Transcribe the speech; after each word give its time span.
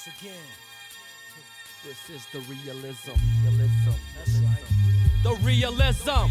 once 0.00 0.18
again. 0.20 0.34
This 1.84 2.10
is 2.10 2.26
the 2.32 2.40
realism. 2.40 3.12
Realism. 3.42 3.90
That's 4.16 4.38
right. 4.38 4.80
The 5.22 5.34
realism. 5.44 6.28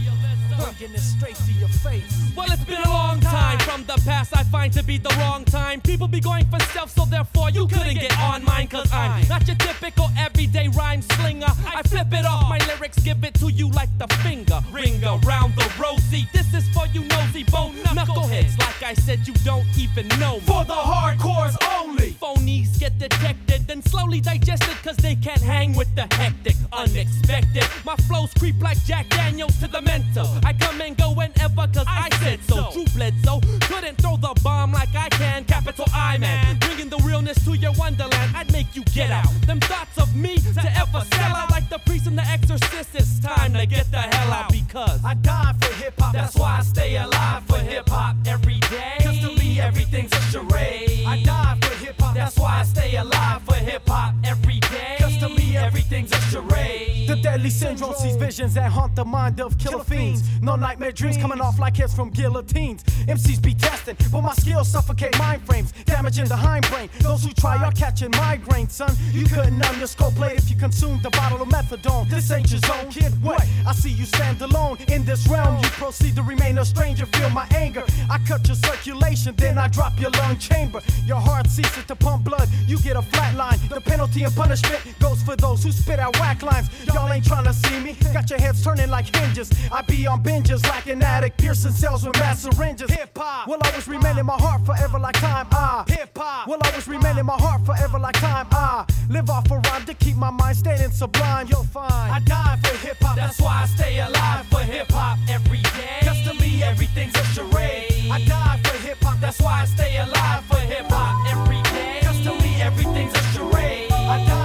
Bringing 0.58 0.96
it 0.96 1.00
straight 1.00 1.36
to 1.36 1.52
your 1.54 1.70
face. 1.70 2.32
Well, 2.36 2.52
it's 2.52 2.64
been 2.66 2.82
a 2.82 2.90
long 2.90 3.20
time 3.20 3.60
from 3.60 3.84
the 3.86 4.02
past. 4.06 4.36
I 4.36 4.44
find 4.44 4.74
to 4.74 4.84
be 4.84 4.98
the 4.98 5.14
wrong 5.20 5.46
time. 5.46 5.82
People 5.82 6.08
be 6.08 6.20
going 6.20 6.46
for 6.46 6.60
self, 6.74 6.92
so 6.92 7.06
therefore 7.06 7.50
you 7.52 7.68
couldn't 7.68 7.96
get 7.96 8.18
on 8.20 8.44
mine. 8.44 8.68
Cause 8.68 8.90
I'm 8.92 9.28
not 9.28 9.48
your 9.48 9.56
typical 9.58 10.10
everyday 10.18 10.68
rhyme 10.70 11.02
slinger. 11.02 11.54
I 11.66 11.84
flip 11.84 12.08
it 12.12 12.26
off, 12.26 12.50
my 12.50 12.58
lyrics 12.68 13.00
give 13.00 13.24
it 13.24 13.36
to 13.36 13.52
you 13.52 13.70
like 13.72 13.90
the 13.98 14.08
finger. 14.24 14.62
Ring 14.72 15.04
around 15.04 15.56
the 15.56 15.72
rosy. 15.82 16.28
This 16.34 16.54
is 16.54 16.68
for 16.70 16.88
you 16.88 17.04
nosy 17.06 17.44
bone 17.44 17.76
knuckleheads. 17.86 18.58
Like 18.60 18.84
I 18.84 18.94
said, 18.96 19.28
you 19.28 19.34
don't 19.46 19.68
even 19.78 20.08
know. 20.20 20.36
me. 20.36 20.42
For 20.42 20.66
the 20.66 20.74
hardcores 20.74 21.56
oh, 21.62 21.79
only. 22.00 22.14
Phonies 22.14 22.80
get 22.80 22.98
detected, 22.98 23.68
then 23.68 23.82
slowly 23.82 24.22
digested 24.22 24.76
cause 24.84 24.98
they 24.98 25.16
can't 25.16 25.42
hang 25.42 25.76
with 25.76 25.94
the 25.96 26.08
hectic, 26.16 26.56
unexpected. 26.74 27.66
My 27.86 27.96
flows 28.08 28.34
creep 28.38 28.56
like 28.62 28.84
Jack 28.86 29.10
Daniels 29.10 29.58
to 29.60 29.68
the 29.68 29.82
mental. 29.82 30.28
I 30.44 30.54
come 30.54 30.82
and 30.82 30.98
go 30.98 31.14
whenever 31.14 31.68
cause 31.68 31.86
I, 31.88 32.10
said 32.22 32.40
so. 32.44 32.72
Drew 32.72 32.86
Bledsoe 32.96 33.40
couldn't 33.62 33.98
throw 34.02 34.18
the 34.18 34.40
bomb 34.44 34.74
like 34.74 34.94
I 34.96 35.10
can. 35.10 35.46
Capital 35.46 35.86
I 35.94 36.18
man, 36.18 36.58
bringing 36.60 36.90
the 36.90 36.98
realness 36.98 37.44
to 37.46 37.56
your 37.56 37.74
wonderland. 37.74 38.36
I'd 38.36 38.52
make 38.52 38.76
you 38.76 38.84
get 38.86 39.12
out. 39.12 39.30
Them 39.46 39.60
thoughts 39.60 39.98
of 39.98 40.16
me 40.16 40.38
to 40.38 40.72
ever 40.78 41.06
sell 41.14 41.36
out 41.36 41.52
like 41.52 41.70
the 41.70 41.80
priest 41.80 42.08
and 42.08 42.18
the 42.18 42.24
exorcist. 42.24 42.90
It's 42.94 43.20
time 43.20 43.54
to 43.54 43.66
get 43.66 43.92
the 43.92 44.02
hell 44.02 44.34
out 44.34 44.52
because 44.52 45.04
I 45.04 45.14
die 45.16 45.54
for 45.62 45.74
hip 45.76 45.94
hop. 46.00 46.14
That's 46.14 46.36
why 46.36 46.58
I 46.60 46.62
stay 46.62 46.98
alive 46.98 47.44
for 47.46 47.58
hip 47.58 47.90
hop 47.90 48.16
every 48.26 48.60
day. 48.60 48.98
Cause 49.02 49.20
to 49.20 49.36
me, 49.36 49.60
everything's 49.60 50.12
a 50.12 50.22
charade. 50.32 51.06
I 51.06 51.24
die 51.24 51.58
for 51.62 51.76
hip 51.76 51.88
hop. 51.88 51.89
That's 51.98 52.38
why 52.38 52.60
I 52.60 52.64
stay 52.64 52.96
alive 52.98 53.42
for 53.44 53.56
hip 53.56 53.88
hop 53.88 54.14
every 54.24 54.60
day. 54.60 55.09
To 55.20 55.28
me, 55.28 55.58
everything's 55.58 56.12
a 56.12 56.22
charade. 56.32 57.08
The 57.10 57.16
deadly 57.18 57.50
syndrome 57.50 57.94
sees 57.96 58.16
visions 58.16 58.54
that 58.54 58.72
haunt 58.72 58.96
the 58.96 59.04
mind 59.04 59.42
of 59.42 59.58
killer 59.58 59.84
fiends. 59.84 60.24
No 60.42 60.56
nightmare 60.56 60.92
dreams 60.92 61.18
coming 61.18 61.42
off 61.42 61.60
like 61.60 61.76
heads 61.76 61.94
from 61.94 62.10
guillotines. 62.10 62.84
MCs 62.84 63.42
be 63.42 63.54
testing, 63.54 63.98
but 64.12 64.22
my 64.22 64.34
skills 64.36 64.70
suffocate 64.70 65.18
mind 65.18 65.42
frames, 65.44 65.74
damaging 65.86 66.26
the 66.26 66.36
hindbrain. 66.36 66.90
Those 67.00 67.24
who 67.24 67.32
try 67.34 67.58
are 67.58 67.72
catching 67.72 68.12
migraines, 68.12 68.72
son. 68.72 68.96
You 69.12 69.26
couldn't 69.26 69.60
skull 69.88 70.12
blade 70.12 70.38
if 70.38 70.50
you 70.50 70.56
consumed 70.56 71.04
a 71.06 71.10
bottle 71.10 71.42
of 71.42 71.50
methadone. 71.50 72.08
This 72.10 72.32
ain't 72.32 72.52
your 72.52 72.60
zone, 72.60 72.90
kid. 72.92 73.12
What? 73.24 73.44
I 73.66 73.74
see 73.74 73.90
you 73.90 74.06
stand 74.06 74.42
alone 74.42 74.78
in 74.88 75.04
this 75.04 75.28
realm. 75.28 75.58
You 75.64 75.70
proceed 75.72 76.16
to 76.16 76.22
remain 76.22 76.60
a 76.60 76.66
stranger. 76.66 77.08
Feel 77.08 77.32
my 77.32 77.48
anger. 77.56 77.84
I 78.10 78.20
cut 78.20 78.48
your 78.48 78.56
circulation, 78.56 79.36
then 79.36 79.58
I 79.58 79.68
drop 79.68 80.00
your 80.00 80.12
lung 80.12 80.38
chamber. 80.38 80.82
Your 81.06 81.20
heart 81.20 81.48
ceases 81.48 81.86
to 81.86 81.96
pump 81.96 82.24
blood. 82.24 82.48
You 82.68 82.78
get 82.80 82.96
a 82.96 83.02
flat 83.02 83.36
line. 83.36 83.60
The 83.68 83.82
penalty 83.82 84.24
and 84.24 84.36
punishment 84.36 84.82
goes 85.00 85.09
for 85.18 85.36
those 85.36 85.64
who 85.64 85.72
spit 85.72 86.00
out 86.00 86.18
whack 86.20 86.44
lines. 86.44 86.70
Y'all 86.86 87.12
ain't 87.12 87.26
trying 87.26 87.46
to 87.46 87.54
see 87.54 87.80
me. 87.80 87.96
Got 88.14 88.30
your 88.30 88.40
heads 88.40 88.64
turning 88.64 88.90
like 88.90 89.14
hinges. 89.16 89.50
I 89.72 89.82
be 89.82 90.06
on 90.08 90.24
binges 90.24 90.68
like 90.68 90.88
an 90.88 91.02
addict, 91.02 91.38
piercing 91.38 91.72
cells 91.72 92.06
with 92.06 92.18
mass 92.20 92.42
syringes. 92.44 92.92
Hip 92.92 93.18
hop 93.18 93.48
will 93.48 93.60
always 93.66 93.88
remain 93.88 94.18
in 94.18 94.26
my 94.26 94.38
heart 94.38 94.66
forever 94.66 95.00
like 95.00 95.16
time. 95.20 95.48
Ah, 95.52 95.84
hip 95.88 96.18
hop 96.18 96.48
will 96.48 96.60
always 96.64 96.88
remain 96.88 97.18
in 97.18 97.26
my 97.26 97.38
heart 97.38 97.66
forever 97.66 98.00
like 98.00 98.20
time. 98.20 98.48
Ah, 98.52 98.86
live 99.10 99.30
off 99.30 99.50
a 99.52 99.58
rhyme 99.58 99.86
to 99.86 99.94
keep 99.94 100.16
my 100.16 100.30
mind 100.30 100.58
standing 100.58 100.92
sublime. 100.92 101.48
You'll 101.50 101.64
find 101.64 102.12
I 102.12 102.20
die 102.20 102.60
for 102.64 102.78
hip 102.78 102.98
hop. 103.02 103.16
That's 103.16 103.40
why 103.40 103.64
I 103.64 103.66
stay 103.66 104.00
alive 104.00 104.46
for 104.48 104.60
hip 104.60 104.92
hop 104.92 105.18
every 105.30 105.62
day. 105.62 106.00
Cause 106.02 106.22
to 106.28 106.34
me, 106.42 106.64
everything's 106.64 107.16
a 107.16 107.24
charade. 107.34 108.12
I 108.12 108.24
die 108.26 108.60
for 108.64 108.78
hip 108.86 108.98
hop. 109.02 109.20
That's 109.20 109.40
why 109.42 109.62
I 109.62 109.66
stay 109.66 109.98
alive 109.98 110.46
for 110.46 110.58
hip 110.58 110.86
hop 110.90 111.32
every 111.32 111.62
day. 111.74 112.00
Cause 112.04 112.22
to 112.24 112.34
me, 112.44 112.62
everything's 112.62 113.14
a 113.14 113.24
charade. 113.34 113.92
I 113.92 114.26
die. 114.26 114.39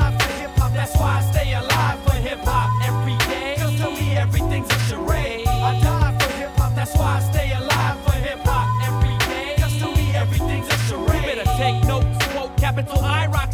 That's 0.85 0.99
why 0.99 1.17
I 1.17 1.33
stay 1.33 1.55
alive 1.55 1.99
for 2.05 2.13
hip 2.13 2.41
hop 2.41 2.69
every 2.87 3.17
day. 3.25 3.55
Cause 3.57 3.75
to 3.81 3.89
me, 3.89 4.17
everything's 4.19 4.69
a 4.70 4.79
charade. 4.81 5.48
I 5.48 5.81
die 5.81 6.19
for 6.19 6.33
hip 6.35 6.51
hop. 6.58 6.75
That's 6.75 6.95
why 6.95 7.17
I 7.17 7.20
stay 7.20 7.53
alive 7.55 7.98
for 8.05 8.13
hip 8.13 8.41
hop 8.45 8.69
every 8.86 9.17
day. 9.25 9.55
Cause 9.57 9.79
to 9.79 9.86
me, 9.97 10.14
everything's 10.14 10.69
a 10.69 10.77
You 10.77 11.07
charade. 11.08 11.23
better 11.25 11.51
take 11.57 11.83
notes, 11.89 12.27
quote 12.35 12.55
capital 12.58 12.98
I 13.03 13.29
rocks 13.29 13.54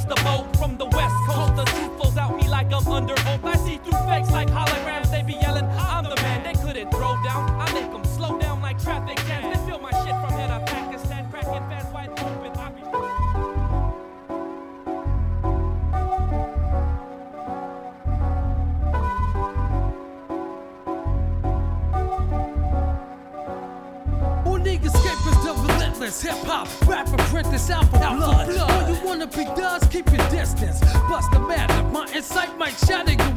the 26.01 26.07
hip 26.07 26.39
hop, 26.47 26.67
rap 26.89 27.07
and 27.09 27.19
print 27.19 27.47
apprentice 27.47 27.69
out 27.69 27.85
for 27.91 27.99
blood. 27.99 28.57
All 28.57 28.89
you 28.89 29.05
wanna 29.05 29.27
be 29.27 29.45
does 29.45 29.87
keep 29.89 30.11
your 30.11 30.31
distance. 30.31 30.81
Bust 31.11 31.31
the 31.31 31.41
matter, 31.41 31.83
my 31.89 32.07
insight 32.15 32.57
might 32.57 32.75
shatter 32.79 33.13
your 33.13 33.30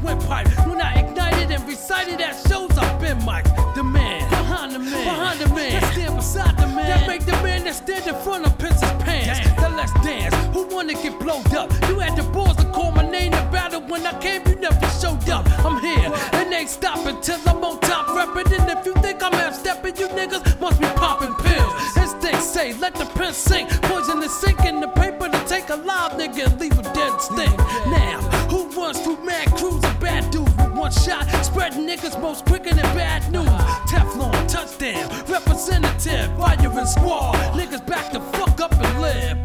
firing 36.74 36.88
squad. 36.88 37.36
Niggas 37.54 37.86
back 37.86 38.12
the 38.12 38.20
fuck 38.20 38.60
up 38.62 38.72
and 38.74 39.02
live. 39.02 39.38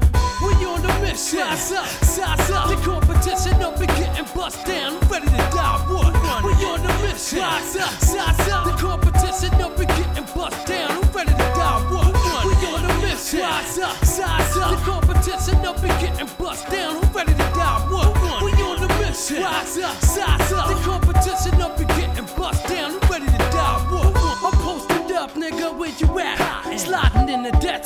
We 0.43 0.55
on 0.67 0.83
the 0.83 0.89
mission. 1.01 1.41
Size 1.41 1.73
up, 1.73 1.87
size 1.87 2.51
up. 2.51 2.69
The 2.69 2.77
competition 2.77 3.61
up 3.63 3.77
and 3.79 3.89
getting 3.89 4.27
bust 4.35 4.65
down. 4.65 4.97
I'm 4.97 5.09
ready 5.09 5.27
to 5.27 5.37
die. 5.37 5.79
What? 5.89 6.15
We 6.45 6.53
on 6.65 6.83
the 6.83 6.93
mission. 7.03 7.41
Size 7.41 7.77
up, 7.77 7.91
size 8.01 8.49
up. 8.49 8.65
The 8.65 8.73
competition 8.73 9.55
up 9.61 9.79
and 9.79 9.89
getting 9.89 10.27
bust 10.35 10.67
down. 10.67 10.91
I'm 10.91 11.13
ready 11.13 11.33
to 11.33 11.49
die. 11.59 11.81
What? 11.91 12.15
We 12.45 12.67
on 12.67 12.87
the 12.87 12.95
mission. 13.03 13.41
Size 13.41 13.79
up, 13.79 14.05
size 14.05 14.57
up. 14.57 14.71
The 14.71 14.85
competition 14.85 15.67
up 15.67 15.83
and 15.83 16.01
getting 16.01 16.31
bust 16.39 16.69
down. 16.71 16.97
I'm 16.97 17.13
ready 17.13 17.33
to 17.33 17.49
die. 17.59 17.87
What? 17.91 18.43
We 18.43 18.53
on 18.63 18.81
the 18.81 18.89
mission. 19.01 19.43
Size 19.43 19.79
up, 19.79 19.97
size 20.03 20.53
up. 20.53 20.69
The 20.69 20.75
competition 20.75 21.08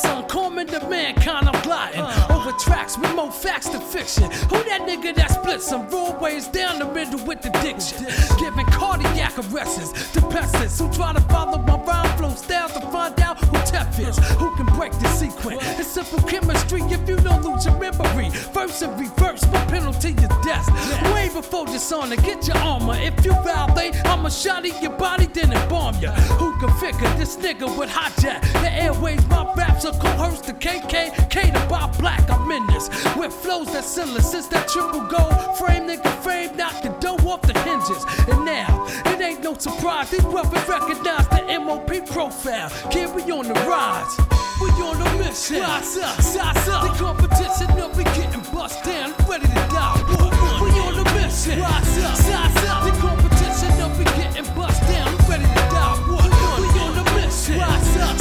zone, 0.02 0.28
calming 0.28 0.66
the 0.66 0.80
mankind. 0.88 1.48
I'm 1.48 1.62
gliding 1.62 2.04
over 2.30 2.52
tracks 2.52 2.98
with 2.98 3.14
more 3.14 3.32
facts 3.32 3.68
than 3.68 3.80
fiction. 3.80 4.30
Who 4.50 4.58
that 4.64 4.82
nigga 4.82 5.14
that 5.14 5.30
splits 5.30 5.66
some 5.66 5.88
roadways 5.88 6.48
down 6.48 6.78
the 6.78 6.86
middle 6.86 7.24
with 7.24 7.42
the 7.42 7.50
diction? 7.62 8.04
Giving 8.38 8.66
cardiac 8.66 9.38
arrests 9.38 10.12
to 10.12 10.20
peasants 10.28 10.78
who 10.78 10.91
try 10.92 11.12
to 11.12 11.20
follow 11.22 11.58
my 11.58 11.76
rhyme 11.84 12.18
flow 12.18 12.34
styles 12.34 12.72
to 12.72 12.80
find 12.91 13.18
out 13.20 13.31
who 13.87 14.54
can 14.56 14.66
break 14.76 14.93
the 14.93 15.09
secret? 15.09 15.59
It's 15.78 15.88
simple 15.88 16.20
chemistry 16.22 16.82
if 16.82 17.09
you 17.09 17.16
don't 17.16 17.42
lose 17.45 17.65
your 17.66 17.78
memory. 17.78 18.30
Verse 18.53 18.83
and 18.83 18.98
reverse, 18.98 19.45
my 19.51 19.65
penalty 19.66 20.10
is 20.10 20.28
death. 20.45 20.68
Way 21.12 21.28
before 21.33 21.66
dishonor, 21.66 22.16
get 22.16 22.47
your 22.47 22.56
armor. 22.59 22.95
If 22.97 23.24
you 23.24 23.33
violate, 23.42 23.95
I'ma 24.06 24.28
shot 24.28 24.65
in 24.65 24.80
your 24.83 24.92
body, 24.92 25.27
then 25.27 25.53
embalm 25.53 25.97
ya. 26.01 26.12
Who 26.39 26.59
can 26.59 26.71
figure 26.78 27.09
this 27.16 27.36
nigga 27.36 27.77
with 27.78 27.91
hijack? 27.91 28.41
The 28.62 28.72
airways, 28.72 29.27
my 29.28 29.53
raps 29.54 29.84
are 29.84 29.92
coerced 29.92 30.45
to 30.45 30.53
KK, 30.54 31.30
catered 31.30 31.68
by 31.68 31.86
black. 31.98 32.28
I'm 32.30 32.51
in 32.51 32.66
this 32.68 32.89
with 33.16 33.33
flows 33.33 33.72
that 33.72 33.84
since 33.84 34.48
that 34.48 34.68
triple 34.68 35.01
gold 35.01 35.56
frame, 35.59 35.89
nigga 35.89 36.12
frame, 36.22 36.56
knock 36.56 36.83
the 36.83 36.91
dough 37.01 37.16
off 37.28 37.42
the 37.42 37.59
hinges. 37.60 38.04
And 38.28 38.45
now, 38.45 38.86
it 39.06 39.21
ain't 39.21 39.42
no 39.42 39.54
surprise, 39.56 40.10
these 40.10 40.22
brothers 40.22 40.66
recognize 40.68 41.27
the 41.28 41.59
MOP 41.60 42.06
profile. 42.06 42.71
Kid, 42.91 43.15
we 43.15 43.22
on 43.33 43.48
the 43.48 43.54
rise. 43.72 44.16
We 44.60 44.69
on 44.84 44.98
the 45.01 45.09
mission. 45.19 45.60
Rise 45.60 45.97
up, 45.98 46.21
size 46.21 46.69
up. 46.69 46.83
The 46.84 46.92
competition 47.04 47.71
up, 47.80 47.97
we 47.97 48.04
getting 48.04 48.45
bust 48.53 48.84
down. 48.84 49.15
Ready 49.28 49.48
to 49.48 49.63
die. 49.72 49.98
We 50.63 50.69
on 50.84 50.95
the 51.01 51.07
mission. 51.16 51.60
Rise 51.60 51.98
up, 52.04 52.16
size 52.16 52.65
up. 52.69 52.84
The 52.86 52.92
competition 53.01 53.72
up, 53.80 53.92
we 53.98 54.04
getting 54.04 54.48
bust 54.54 54.80
down. 54.83 55.09
Ready 55.28 55.48
to 55.57 55.63
die. 55.72 55.97
We 56.09 56.66
on 56.84 56.92
the 56.98 57.04
mission. 57.16 57.59
Rise 57.59 57.97
up, 58.07 58.16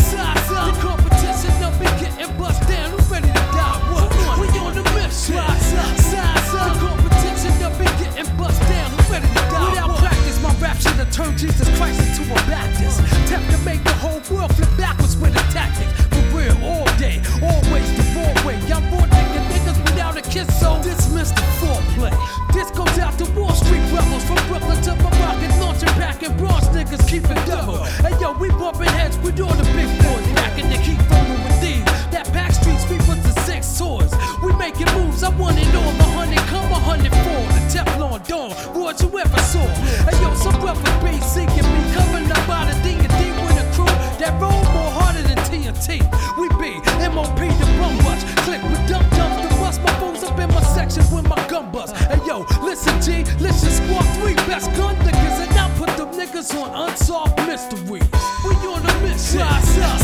Turn 11.12 11.36
Jesus 11.38 11.68
Christ 11.78 12.00
into 12.00 12.24
a 12.32 12.36
Baptist. 12.48 13.04
Tap 13.28 13.44
to 13.52 13.58
make 13.66 13.84
the 13.84 13.92
whole 14.00 14.22
world 14.32 14.56
flip 14.56 14.70
backwards 14.78 15.18
with 15.18 15.36
a 15.36 15.44
tactic. 15.52 15.88
For 16.08 16.24
real, 16.32 16.56
all 16.64 16.88
day, 16.96 17.20
always 17.44 17.88
the 18.00 18.04
wrong 18.16 18.32
way. 18.48 18.56
I'm 18.72 18.80
more 18.90 19.04
thinking 19.12 19.44
niggas 19.52 19.78
without 19.84 20.16
a 20.16 20.22
kiss, 20.22 20.48
so 20.58 20.82
dismiss 20.82 21.32
the 21.32 21.44
foreplay. 21.60 22.16
This 22.54 22.72
goes 22.72 22.98
out 22.98 23.20
to 23.20 23.26
Wall 23.36 23.52
Street 23.52 23.84
rebels 23.92 24.24
from 24.24 24.40
Brooklyn 24.48 24.82
to 24.88 24.92
the 24.92 25.04
Morocco, 25.04 25.60
launching 25.60 25.94
back 26.00 26.24
and 26.24 26.36
Bronx 26.38 26.68
niggas 26.68 27.06
keep 27.06 27.26
it 27.26 27.46
double. 27.46 27.84
Hey 28.00 28.16
yo, 28.22 28.32
we 28.32 28.48
bumping 28.50 28.88
heads 28.96 29.18
with 29.20 29.40
all 29.42 29.54
the 29.54 29.68
big 29.76 29.92
boys 30.00 30.28
back 30.40 30.58
in 30.58 30.70
the 30.70 30.78
keep 30.80 30.98
rolling 31.12 31.44
with 31.44 31.60
these. 31.60 31.84
That 32.16 32.32
back 32.32 32.54
street 32.54 32.80
sweep 32.88 33.06
was 33.06 33.20
the 33.22 33.36
six 33.42 33.78
tours. 33.78 34.14
We 34.42 34.54
making 34.56 34.88
moves, 34.96 35.24
I 35.24 35.30
want 35.36 35.60
it 35.60 35.76
all, 35.76 35.92
a 35.92 36.08
hundred, 36.16 36.40
come 36.48 36.72
a 36.72 36.80
hundred 36.80 37.12
forward. 37.12 37.61
Teflon 37.72 38.20
Don, 38.28 38.52
what 38.76 39.00
you 39.02 39.08
ever 39.18 39.40
saw. 39.48 39.66
Hey 40.04 40.20
yo, 40.22 40.34
some 40.36 40.60
brother 40.60 40.84
basic 41.00 41.48
and 41.56 41.68
me 41.72 41.82
coming 41.96 42.30
up 42.30 42.50
out 42.50 42.68
of 42.68 42.76
D 42.84 43.00
and 43.00 43.08
D 43.08 43.32
with 43.40 43.64
a 43.64 43.66
crew 43.72 43.96
that 44.20 44.36
roll 44.42 44.52
more 44.76 44.92
harder 45.00 45.24
than 45.24 45.38
TNT. 45.48 46.04
We 46.36 46.50
be 46.60 46.76
MOP 47.16 47.40
the 47.40 47.68
bum 47.80 47.96
watch, 48.04 48.20
click 48.44 48.62
with 48.64 48.84
dumb 48.90 49.08
dumps 49.16 49.40
the 49.42 49.50
bust. 49.56 49.82
My 49.84 49.94
phone's 50.02 50.22
up 50.22 50.38
in 50.38 50.50
my 50.50 50.62
section 50.76 51.04
with 51.16 51.30
my 51.30 51.48
gun 51.48 51.72
bust. 51.72 51.96
Hey 51.96 52.20
yo, 52.28 52.46
listen 52.62 53.00
G, 53.00 53.24
listen 53.40 53.72
squad 53.72 54.04
three 54.20 54.36
best 54.52 54.68
gun 54.76 54.96
niggas, 55.08 55.48
and 55.48 55.58
I 55.58 55.72
put 55.80 55.96
them 55.96 56.12
niggas 56.12 56.52
on 56.62 56.90
unsolved 56.90 57.38
mysteries. 57.48 58.04
We 58.44 58.52
on 58.68 58.84
a 58.84 58.94
mission. 59.00 59.40
Rise 59.40 59.78
up. 59.80 60.01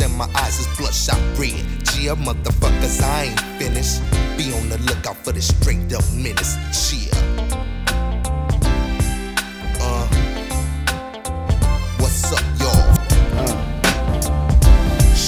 And 0.00 0.14
my 0.16 0.28
eyes 0.34 0.58
is 0.58 0.66
bloodshot 0.76 1.20
red. 1.38 1.64
Cheer, 1.86 2.14
motherfuckers, 2.16 3.02
I 3.02 3.24
ain't 3.24 3.40
finished. 3.58 4.00
Be 4.36 4.52
on 4.52 4.68
the 4.68 4.78
lookout 4.86 5.16
for 5.16 5.32
the 5.32 5.40
straight 5.40 5.92
up 5.92 6.04
menace. 6.14 6.56
Cheer. 6.72 7.12
Uh, 9.80 10.06
what's 11.98 12.32
up, 12.32 12.42
y'all? 12.58 12.96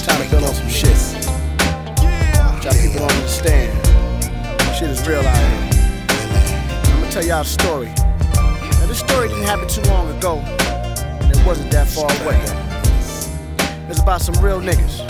To 0.08 0.30
build 0.30 0.44
on 0.44 0.54
some 0.54 0.68
shit. 0.68 0.96
Try 2.62 2.72
to 2.72 2.78
people 2.80 3.06
don't 3.06 3.12
understand. 3.12 3.70
Shit 4.74 4.90
is 4.90 5.06
real 5.06 5.20
out 5.20 5.36
here. 5.36 5.70
I'm 6.84 7.00
gonna 7.00 7.10
tell 7.12 7.24
y'all 7.24 7.42
a 7.42 7.44
story. 7.44 7.92
Now 8.34 8.86
this 8.86 8.98
story 8.98 9.28
didn't 9.28 9.44
happen 9.44 9.68
too 9.68 9.82
long 9.82 10.08
ago, 10.16 10.38
and 10.38 11.30
it 11.30 11.46
wasn't 11.46 11.70
that 11.72 11.86
far 11.88 12.10
away. 12.24 12.57
About 14.08 14.22
some 14.22 14.42
real 14.42 14.58
niggas. 14.58 15.06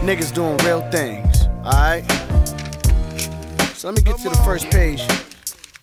Niggas 0.00 0.32
doing 0.32 0.56
real 0.64 0.80
things. 0.90 1.46
Alright? 1.62 2.10
So 3.74 3.88
let 3.88 3.96
me 3.96 4.00
get 4.00 4.16
to 4.20 4.30
the 4.30 4.42
first 4.46 4.70
page. 4.70 5.02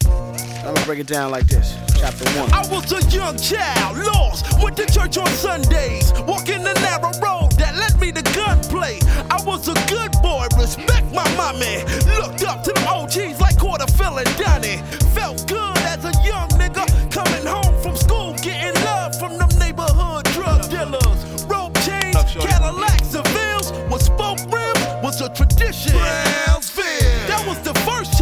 I'm 0.07 0.73
gonna 0.73 0.85
break 0.87 0.97
it 0.97 1.05
down 1.05 1.29
like 1.29 1.45
this. 1.45 1.77
Chapter 1.99 2.27
one. 2.31 2.51
I 2.51 2.65
was 2.71 2.91
a 2.91 3.07
young 3.15 3.37
child, 3.37 3.99
lost, 3.99 4.59
went 4.59 4.75
to 4.77 4.87
church 4.87 5.19
on 5.19 5.27
Sundays, 5.27 6.13
walking 6.25 6.63
the 6.63 6.73
narrow 6.81 7.13
road 7.21 7.51
that 7.59 7.75
led 7.75 8.01
me 8.01 8.11
to 8.11 8.23
gunplay. 8.33 8.97
I 9.29 9.39
was 9.45 9.67
a 9.67 9.75
good 9.87 10.11
boy, 10.23 10.47
respect 10.57 11.05
my 11.13 11.29
mommy. 11.37 11.85
Looked 12.17 12.43
up 12.43 12.63
to 12.63 12.71
the 12.73 12.85
OGs 12.89 13.39
like 13.39 13.57
Quarterfill 13.57 14.17
and 14.17 14.37
Donnie. 14.41 14.81
Felt 15.13 15.47
good 15.47 15.77
as 15.77 16.03
a 16.03 16.13
young 16.25 16.49
was 25.19 25.29
a 25.29 25.33
tradition. 25.33 25.93
Brownsville. 25.93 26.83
That 27.27 27.43
was 27.47 27.59
the 27.59 27.73
first 27.81 28.14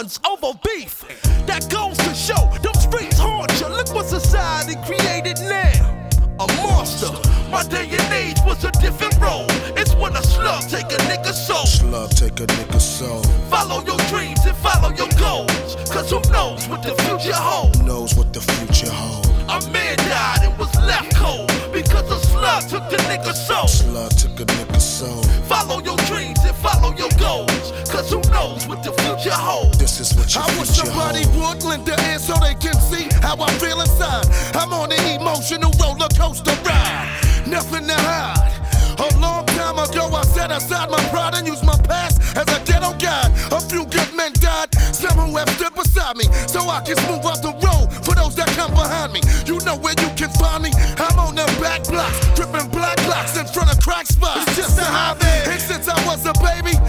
ones 0.00 0.18
over 0.24 0.58
beef. 0.64 1.04
That 1.46 1.68
goes 1.68 1.96
to 1.98 2.14
show, 2.14 2.42
them 2.64 2.72
streets 2.74 3.18
haunt 3.18 3.52
you. 3.60 3.68
Look 3.68 3.92
what 3.94 4.06
society 4.06 4.74
created 4.88 5.36
now. 5.44 6.08
A 6.40 6.46
monster. 6.64 7.12
My 7.50 7.62
day 7.64 7.84
and 7.84 8.12
age 8.14 8.38
was 8.46 8.64
a 8.64 8.72
different 8.80 9.14
role. 9.20 9.44
It's 9.76 9.94
when 9.96 10.16
a 10.16 10.22
slug 10.22 10.62
take 10.70 10.88
a 10.88 11.00
nigga's 11.10 11.36
soul. 11.46 11.66
Slug 11.66 12.10
take 12.16 12.40
a 12.40 12.46
nigga 12.46 12.80
soul. 12.80 13.22
Follow 13.52 13.84
your 13.84 14.00
dreams 14.08 14.40
and 14.46 14.56
follow 14.56 14.88
your 14.96 15.12
goals. 15.20 15.76
Cause 15.92 16.08
who 16.08 16.20
knows 16.32 16.66
what 16.68 16.82
the 16.82 16.94
future 17.04 17.36
holds? 17.36 17.78
Who 17.78 17.86
Knows 17.86 18.14
what 18.14 18.32
the 18.32 18.40
future 18.40 18.90
holds. 18.90 19.28
A 19.52 19.58
man 19.70 19.96
died 20.08 20.48
and 20.48 20.58
was 20.58 20.74
left 20.76 21.14
cold 21.14 21.52
because 21.74 22.08
a 22.10 22.20
slug 22.28 22.62
took 22.72 22.88
the 22.88 22.96
nigga's 23.10 23.46
soul. 23.46 23.68
Slug 23.68 24.12
took 24.16 24.40
a 24.40 24.46
nigga 24.46 24.80
soul. 24.80 25.22
Follow 25.44 25.82
your 25.82 25.98
dreams 26.08 26.40
and 26.48 26.56
follow 26.56 26.96
your 26.96 27.12
goals. 27.18 27.72
Cause 27.90 28.08
who 28.10 28.20
knows 28.30 28.66
what 28.66 28.82
the 28.82 28.92
future 29.02 29.36
holds? 29.36 29.79
Is 30.00 30.14
what 30.14 30.34
your 30.34 30.44
I 30.44 30.58
wish 30.58 30.70
somebody 30.70 31.26
would 31.36 31.62
lend 31.62 31.86
a 31.86 31.92
ear 32.08 32.18
so 32.18 32.32
they 32.40 32.54
can 32.54 32.72
see 32.88 33.04
how 33.20 33.36
I 33.36 33.52
feel 33.60 33.82
inside. 33.82 34.24
I'm 34.56 34.72
on 34.72 34.90
an 34.90 35.20
emotional 35.20 35.72
roller 35.76 36.08
coaster 36.16 36.56
ride. 36.64 37.20
Nothing 37.46 37.86
to 37.86 37.92
hide. 37.92 38.48
A 38.96 39.08
long 39.20 39.44
time 39.60 39.76
ago, 39.76 40.08
I 40.08 40.24
set 40.24 40.50
aside 40.50 40.88
my 40.88 41.02
pride 41.10 41.34
and 41.34 41.46
used 41.46 41.64
my 41.64 41.76
past 41.84 42.16
as 42.34 42.48
a 42.48 42.64
ghetto 42.64 42.96
guide. 42.96 43.28
A 43.52 43.60
few 43.60 43.84
good 43.84 44.08
men 44.16 44.32
died, 44.40 44.72
some 44.96 45.18
who 45.20 45.36
have 45.36 45.50
stood 45.50 45.74
beside 45.74 46.16
me, 46.16 46.24
so 46.48 46.60
I 46.64 46.80
can 46.80 46.96
smooth 46.96 47.24
out 47.24 47.42
the 47.44 47.52
road 47.60 47.92
for 48.04 48.14
those 48.14 48.34
that 48.36 48.48
come 48.56 48.72
behind 48.72 49.12
me. 49.12 49.20
You 49.44 49.60
know 49.68 49.76
where 49.76 49.94
you 50.00 50.08
can 50.16 50.30
find 50.40 50.62
me. 50.62 50.70
I'm 50.96 51.18
on 51.18 51.34
the 51.34 51.44
back 51.60 51.84
blocks, 51.84 52.16
dripping 52.36 52.68
black 52.72 52.96
blocks 53.04 53.36
in 53.36 53.44
front 53.44 53.68
of 53.68 53.76
crack 53.84 54.06
spots. 54.06 54.48
It's 54.48 54.56
just 54.56 54.78
a 54.80 54.84
hobby. 54.84 55.28
And 55.44 55.60
since 55.60 55.88
I 55.88 55.96
was 56.08 56.24
a 56.24 56.32
baby, 56.40 56.79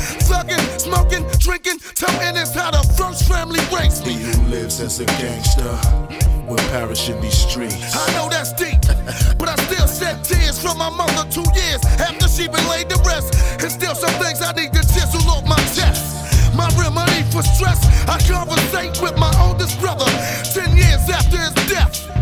smoking, 1.22 1.40
drinking, 1.40 1.80
toting 1.96 2.36
is 2.38 2.54
how 2.54 2.72
the 2.72 2.84
first 2.98 3.28
family 3.28 3.60
raised 3.76 4.06
He 4.06 4.14
who 4.14 4.42
lives 4.50 4.80
as 4.80 5.00
a 5.00 5.06
gangster 5.06 5.78
will 6.48 6.58
perish 6.70 7.10
in 7.10 7.20
these 7.22 7.38
streets. 7.38 7.96
I 7.96 8.14
know 8.14 8.30
that's 8.30 8.54
deep, 8.54 8.82
but 9.38 9.50
I 9.50 9.56
still 9.68 9.88
shed 9.88 10.24
tears 10.24 10.62
from 10.62 10.78
my 10.78 10.90
mother 10.90 11.30
two 11.30 11.46
years 11.56 11.84
after 12.00 12.28
she 12.28 12.48
been 12.48 12.68
laid 12.70 12.90
to 12.90 12.98
rest. 13.06 13.34
And 13.62 13.72
still 13.72 13.96
some 13.96 14.14
things 14.22 14.42
I 14.42 14.52
need 14.54 14.74
to 14.74 14.82
chisel 14.82 15.22
off 15.30 15.46
my 15.46 15.62
chest. 15.76 16.56
My 16.56 16.68
remedy 16.78 17.24
for 17.32 17.44
stress, 17.44 17.80
I 18.08 18.20
conversate 18.28 19.02
with 19.02 19.18
my 19.18 19.32
oldest 19.42 19.80
brother. 19.80 20.06
Ten 20.54 20.76
years 20.76 21.08
after 21.10 21.38
his 21.38 21.54
death, 21.70 22.21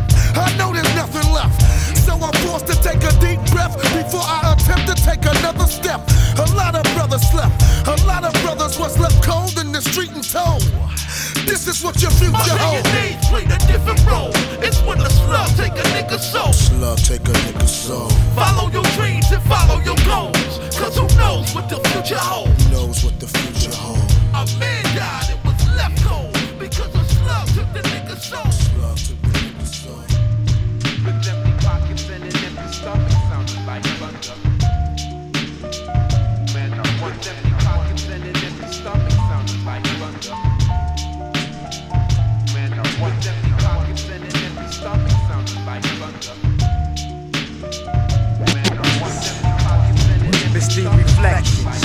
This 11.70 11.78
is 11.78 11.86
what 11.86 12.02
your 12.02 12.10
future 12.10 12.58
holds. 12.58 12.90
age 12.98 13.22
played 13.30 13.46
a 13.46 13.58
different 13.68 14.04
role. 14.10 14.32
It's 14.66 14.82
when 14.82 15.00
a 15.02 15.08
slug 15.08 15.50
take 15.56 15.74
a 15.74 15.86
nigga's 15.94 16.26
soul. 16.26 16.52
Slug 16.52 16.98
take 16.98 17.22
a 17.22 17.32
nigga 17.46 17.68
soul. 17.68 18.10
Follow 18.34 18.72
your 18.72 18.82
dreams 18.98 19.30
and 19.32 19.44
follow 19.44 19.78
your 19.82 19.96
goals. 19.98 20.58
Cause 20.80 20.98
who 20.98 21.06
knows 21.20 21.54
what 21.54 21.70
the 21.70 21.76
future 21.90 22.18
holds? 22.18 22.66
Who 22.66 22.72
Knows 22.72 23.04
what 23.04 23.20
the 23.20 23.28
future 23.28 23.76
holds. 23.76 24.16
A 24.34 24.60
man 24.60 24.84
died 24.96 25.39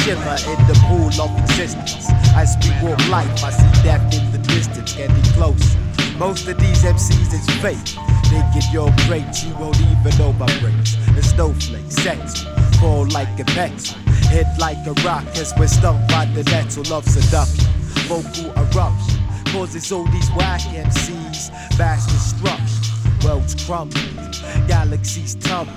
color 0.04 0.36
in 0.52 0.60
the 0.68 0.76
pool 0.84 1.08
of 1.22 1.30
existence. 1.40 2.06
As 2.36 2.56
we 2.60 2.70
walk 2.86 3.00
life, 3.08 3.42
I 3.42 3.50
see 3.50 3.82
death 3.82 4.04
in 4.12 4.30
the 4.32 4.38
distance, 4.48 4.92
getting 4.92 5.22
closer. 5.32 5.78
Most 6.18 6.46
of 6.46 6.58
these 6.58 6.82
MCs 6.84 7.32
is 7.32 7.46
fake. 7.62 7.96
Thinking 8.28 8.62
you're 8.70 8.92
great, 9.08 9.32
you 9.44 9.54
won't 9.56 9.80
even 9.80 10.18
know 10.18 10.32
my 10.34 10.46
brains. 10.60 10.96
The 11.14 11.22
snowflake, 11.22 11.90
sex, 11.90 12.44
fall 12.80 13.06
like 13.08 13.40
a 13.40 13.44
pencil. 13.44 13.98
Hit 14.28 14.46
like 14.58 14.78
a 14.86 14.92
rock 15.02 15.24
as 15.36 15.54
we're 15.58 15.68
stung 15.68 16.06
by 16.08 16.26
the 16.26 16.44
nettle 16.44 16.92
of 16.92 17.04
seduction. 17.08 17.64
Vocal 18.04 18.52
eruption 18.60 19.20
causes 19.52 19.90
all 19.90 20.06
these 20.06 20.30
whack 20.32 20.60
MCs 20.60 21.50
mass 21.78 22.04
destruction. 22.06 22.92
Worlds 23.24 23.54
crumble, 23.64 24.00
galaxies 24.68 25.34
tumble. 25.36 25.72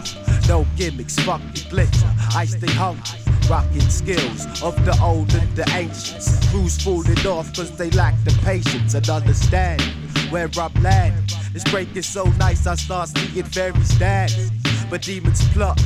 No 0.48 0.66
gimmicks, 0.76 1.18
fuck 1.20 1.42
the 1.54 1.66
glitter. 1.70 2.12
I 2.36 2.46
stay 2.46 2.72
hungry, 2.74 3.20
rocking 3.50 3.90
skills 3.90 4.46
of 4.62 4.76
the 4.86 4.98
old 5.02 5.34
and 5.34 5.56
the 5.56 5.64
ancients. 5.76 6.48
Crews 6.50 6.82
falling 6.82 7.26
off 7.26 7.54
cause 7.56 7.76
they 7.78 7.90
lack 7.92 8.16
the 8.24 8.32
patience 8.44 8.94
and 8.94 9.10
understanding 9.10 9.90
where 10.30 10.50
I'm 10.60 10.74
landing. 10.82 11.24
This 11.54 11.64
break 11.66 11.96
is 11.96 12.06
so 12.06 12.26
nice, 12.38 12.68
I 12.68 12.76
start 12.76 13.10
seeing 13.10 13.46
fairy 13.46 13.84
stars. 13.84 14.52
But 14.90 15.02
demons 15.02 15.48
plot 15.50 15.80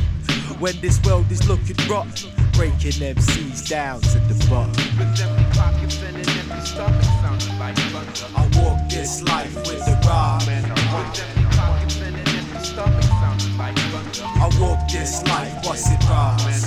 when 0.60 0.80
this 0.82 1.02
world 1.04 1.32
is 1.32 1.48
looking 1.48 1.76
rotten, 1.90 2.32
breaking 2.54 3.02
MCs 3.02 3.68
down 3.68 4.02
to 4.02 4.20
the 4.20 4.48
bottom. 4.50 4.74
I 8.36 8.62
walk 8.62 8.90
this 8.90 9.24
life 9.24 9.56
with 9.56 9.88
a 9.88 10.00
rhyme. 10.06 11.41
I 14.42 14.50
walk 14.60 14.90
this 14.90 15.22
life, 15.28 15.54
it 15.64 16.10
rhymes? 16.10 16.66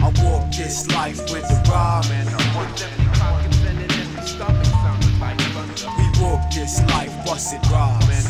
I 0.00 0.12
walk 0.22 0.52
this 0.52 0.86
life 0.92 1.20
with 1.32 1.50
a 1.50 1.62
rhyme. 1.68 2.06
We 5.98 6.22
walk 6.22 6.50
this 6.52 6.80
life, 6.82 7.10
it 7.52 7.68
rhymes? 7.68 8.26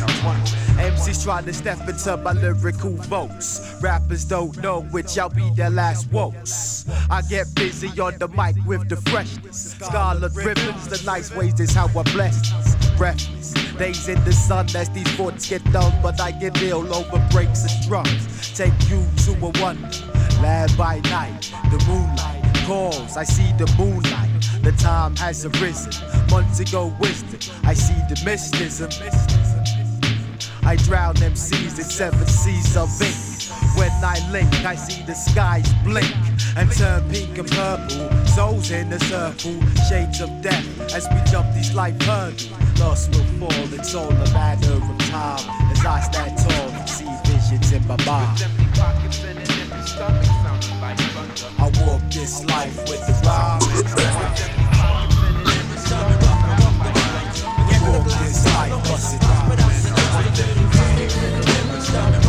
MCs 0.77 1.25
trying 1.25 1.45
to 1.45 1.53
step 1.53 1.87
into 1.87 2.17
my 2.17 2.33
lyrical 2.33 2.93
votes. 2.93 3.77
Rappers 3.83 4.25
don't 4.25 4.57
know 4.63 4.81
which 4.93 5.19
I'll 5.19 5.29
be 5.29 5.51
their 5.57 5.69
last 5.69 6.07
votes. 6.07 6.87
I 7.11 7.21
get 7.21 7.55
busy 7.55 7.89
on 8.01 8.17
the 8.19 8.29
mic 8.29 8.57
with 8.67 8.89
the 8.89 8.97
freshness. 9.11 9.75
Scarlet 9.75 10.35
ribbons, 10.35 10.89
the 10.89 11.03
nice 11.05 11.31
ways 11.35 11.61
is 11.61 11.75
how 11.75 11.89
I 11.89 12.03
bless. 12.15 12.76
Breathless. 12.97 13.53
Days 13.77 14.09
in 14.09 14.23
the 14.25 14.33
sun 14.33 14.67
as 14.75 14.89
these 14.91 15.09
thoughts 15.17 15.49
get 15.49 15.63
done, 15.73 15.93
but 16.03 16.21
I 16.21 16.33
get 16.33 16.61
ill 16.63 16.95
over 16.95 17.29
breaks 17.31 17.63
and 17.65 17.89
drums. 17.89 18.55
Take 18.55 18.73
you 18.89 19.05
to 19.25 19.33
a 19.45 19.51
wonder. 19.61 19.91
Land 20.41 20.77
by 20.77 21.01
night, 21.01 21.53
the 21.71 21.83
moonlight 21.87 22.47
calls. 22.67 23.17
I 23.17 23.25
see 23.25 23.53
the 23.59 23.73
moonlight. 23.79 24.31
The 24.63 24.73
time 24.73 25.15
has 25.17 25.45
arisen. 25.45 25.93
Months 26.31 26.61
ago, 26.61 26.95
wisdom. 26.99 27.39
I 27.65 27.75
see 27.75 27.95
the 28.09 28.21
mysticism. 28.25 28.91
I 30.65 30.77
drown 30.77 31.15
MCs 31.17 31.79
in 31.79 31.85
seven 31.85 32.27
seas 32.27 32.77
of 32.77 32.91
ink. 33.01 33.26
When 33.77 33.93
I 34.03 34.19
link, 34.31 34.53
I 34.65 34.75
see 34.75 35.03
the 35.03 35.15
skies 35.15 35.71
blink 35.85 36.11
and 36.57 36.73
turn 36.73 37.07
pink 37.11 37.37
and 37.37 37.47
purple. 37.51 38.09
Souls 38.27 38.71
in 38.71 38.91
a 38.91 38.99
circle, 38.99 39.61
shades 39.89 40.23
of 40.23 40.31
death 40.41 40.65
as 40.95 41.07
we 41.13 41.21
jump 41.31 41.55
these 41.55 41.75
life 41.75 42.01
hurdles. 42.01 42.51
Lost 42.81 43.11
will 43.11 43.25
fall, 43.39 43.75
it's 43.75 43.95
all 43.95 44.11
a 44.11 44.33
matter 44.33 44.73
of 44.73 44.99
time. 45.11 45.45
As 45.71 45.85
I 45.85 46.01
stand 46.01 46.39
tall 46.39 46.71
and 46.71 46.89
see 46.89 47.05
visions 47.27 47.73
in 47.73 47.87
my 47.87 47.97
mind. 48.07 48.47
I 51.59 51.71
walk 51.85 52.03
this 52.11 52.45
life 52.47 52.77
with 52.89 53.07
the 53.07 53.13
rhyme. 53.25 53.61
Walk 57.93 58.05
this 58.05 58.45
life, 58.47 58.73
what's 58.91 59.15
it 59.15 59.27
Shoot 61.97 62.26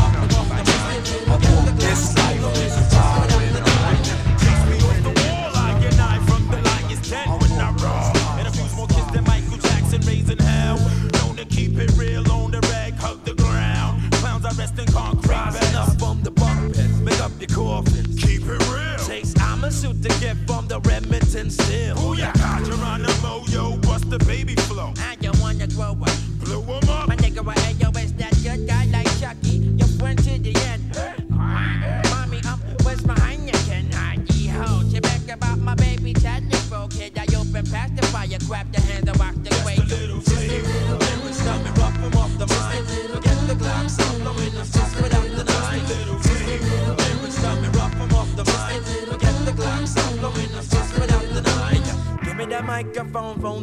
Remington 21.37 21.51
still. 21.51 21.95
Booyah, 21.97 22.46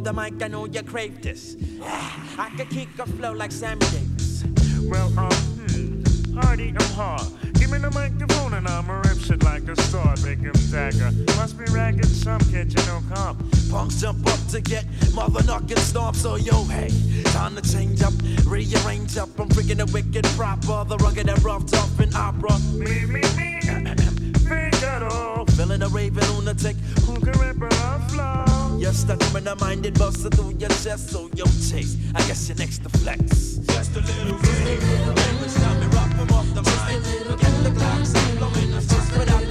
the 0.04 0.12
mic, 0.12 0.42
I 0.42 0.48
know 0.48 0.66
you 0.66 0.82
crave 0.82 1.22
this. 1.22 1.56
I 1.82 2.50
could 2.56 2.68
kick 2.68 2.88
a 2.98 3.06
flow 3.06 3.32
like 3.32 3.50
Sammy 3.50 3.86
Davis. 3.86 4.44
Well, 4.82 5.06
um, 5.18 5.32
hmm. 5.32 6.36
Hardy, 6.36 6.74
I'm 6.78 6.90
hard. 6.92 7.22
Give 7.54 7.70
me 7.70 7.78
the 7.78 7.90
microphone 7.90 8.52
and 8.52 8.68
I'ma 8.68 9.00
rip 9.00 9.18
shit 9.18 9.42
like 9.42 9.66
a 9.66 9.80
star. 9.80 10.14
Big 10.22 10.40
him 10.40 10.52
dagger. 10.70 11.10
Must 11.36 11.56
be 11.56 11.64
ragged, 11.72 12.04
some 12.04 12.40
kid, 12.52 12.78
you 12.78 12.86
know, 12.86 13.02
comp. 13.14 13.40
Punks 13.70 14.00
jump 14.00 14.26
up 14.26 14.38
to 14.48 14.60
get 14.60 14.84
mother 15.14 15.42
knocking 15.44 15.78
stomp. 15.78 16.16
So 16.16 16.36
yo, 16.36 16.64
hey, 16.64 16.90
time 17.24 17.56
to 17.56 17.62
change 17.62 18.02
up, 18.02 18.12
rearrange 18.44 19.16
up. 19.16 19.40
I'm 19.40 19.48
freaking 19.48 19.78
the 19.78 19.86
wicked 19.86 20.24
proper, 20.36 20.84
the 20.84 20.98
rugged 20.98 21.30
and 21.30 21.42
rough, 21.42 21.64
tough 21.66 21.98
and 21.98 22.14
opera. 22.14 22.58
Me, 22.74 23.06
me, 23.06 23.22
me. 23.38 24.04
Feeling 25.56 25.82
a 25.82 25.88
raving 25.88 26.24
lunatic. 26.32 26.74
Who 27.06 27.14
can 27.20 27.38
rip 27.38 27.62
a 27.62 28.00
flow? 28.08 28.76
You're 28.76 28.92
stuck 28.92 29.22
in 29.22 29.44
the 29.44 29.54
minded 29.60 29.96
buster 29.96 30.28
through 30.28 30.56
your 30.58 30.68
chest, 30.82 31.10
so 31.10 31.30
yo 31.36 31.44
chase. 31.44 31.96
I 32.12 32.26
guess 32.26 32.48
you're 32.48 32.58
next 32.58 32.82
to 32.82 32.88
flex. 32.88 33.58
Just 33.74 33.94
a 33.94 34.00
little 34.00 34.36
flavor. 34.38 35.14
Lyrics 35.14 35.56
coming 35.62 35.90
rough 35.90 36.12
from 36.18 36.30
off 36.34 36.48
the 36.54 36.62
mind. 36.62 37.04
Get 37.40 37.54
the 37.62 37.70
clock 37.70 38.56
in 38.62 38.70
the 38.72 38.80
just 38.80 39.16
without 39.16 39.43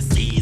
cities 0.00 0.41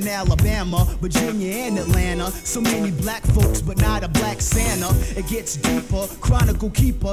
in 0.00 0.08
Alabama, 0.08 0.84
Virginia, 1.00 1.52
and 1.66 1.78
Atlanta. 1.78 2.30
So 2.30 2.60
many 2.60 2.90
black 2.90 3.22
folks, 3.22 3.60
but 3.60 3.78
not 3.78 4.04
a 4.04 4.08
black 4.08 4.40
Santa. 4.40 4.90
It 5.18 5.26
gets 5.28 5.56
deeper, 5.56 6.06
chronicle 6.20 6.70
keeper. 6.70 7.12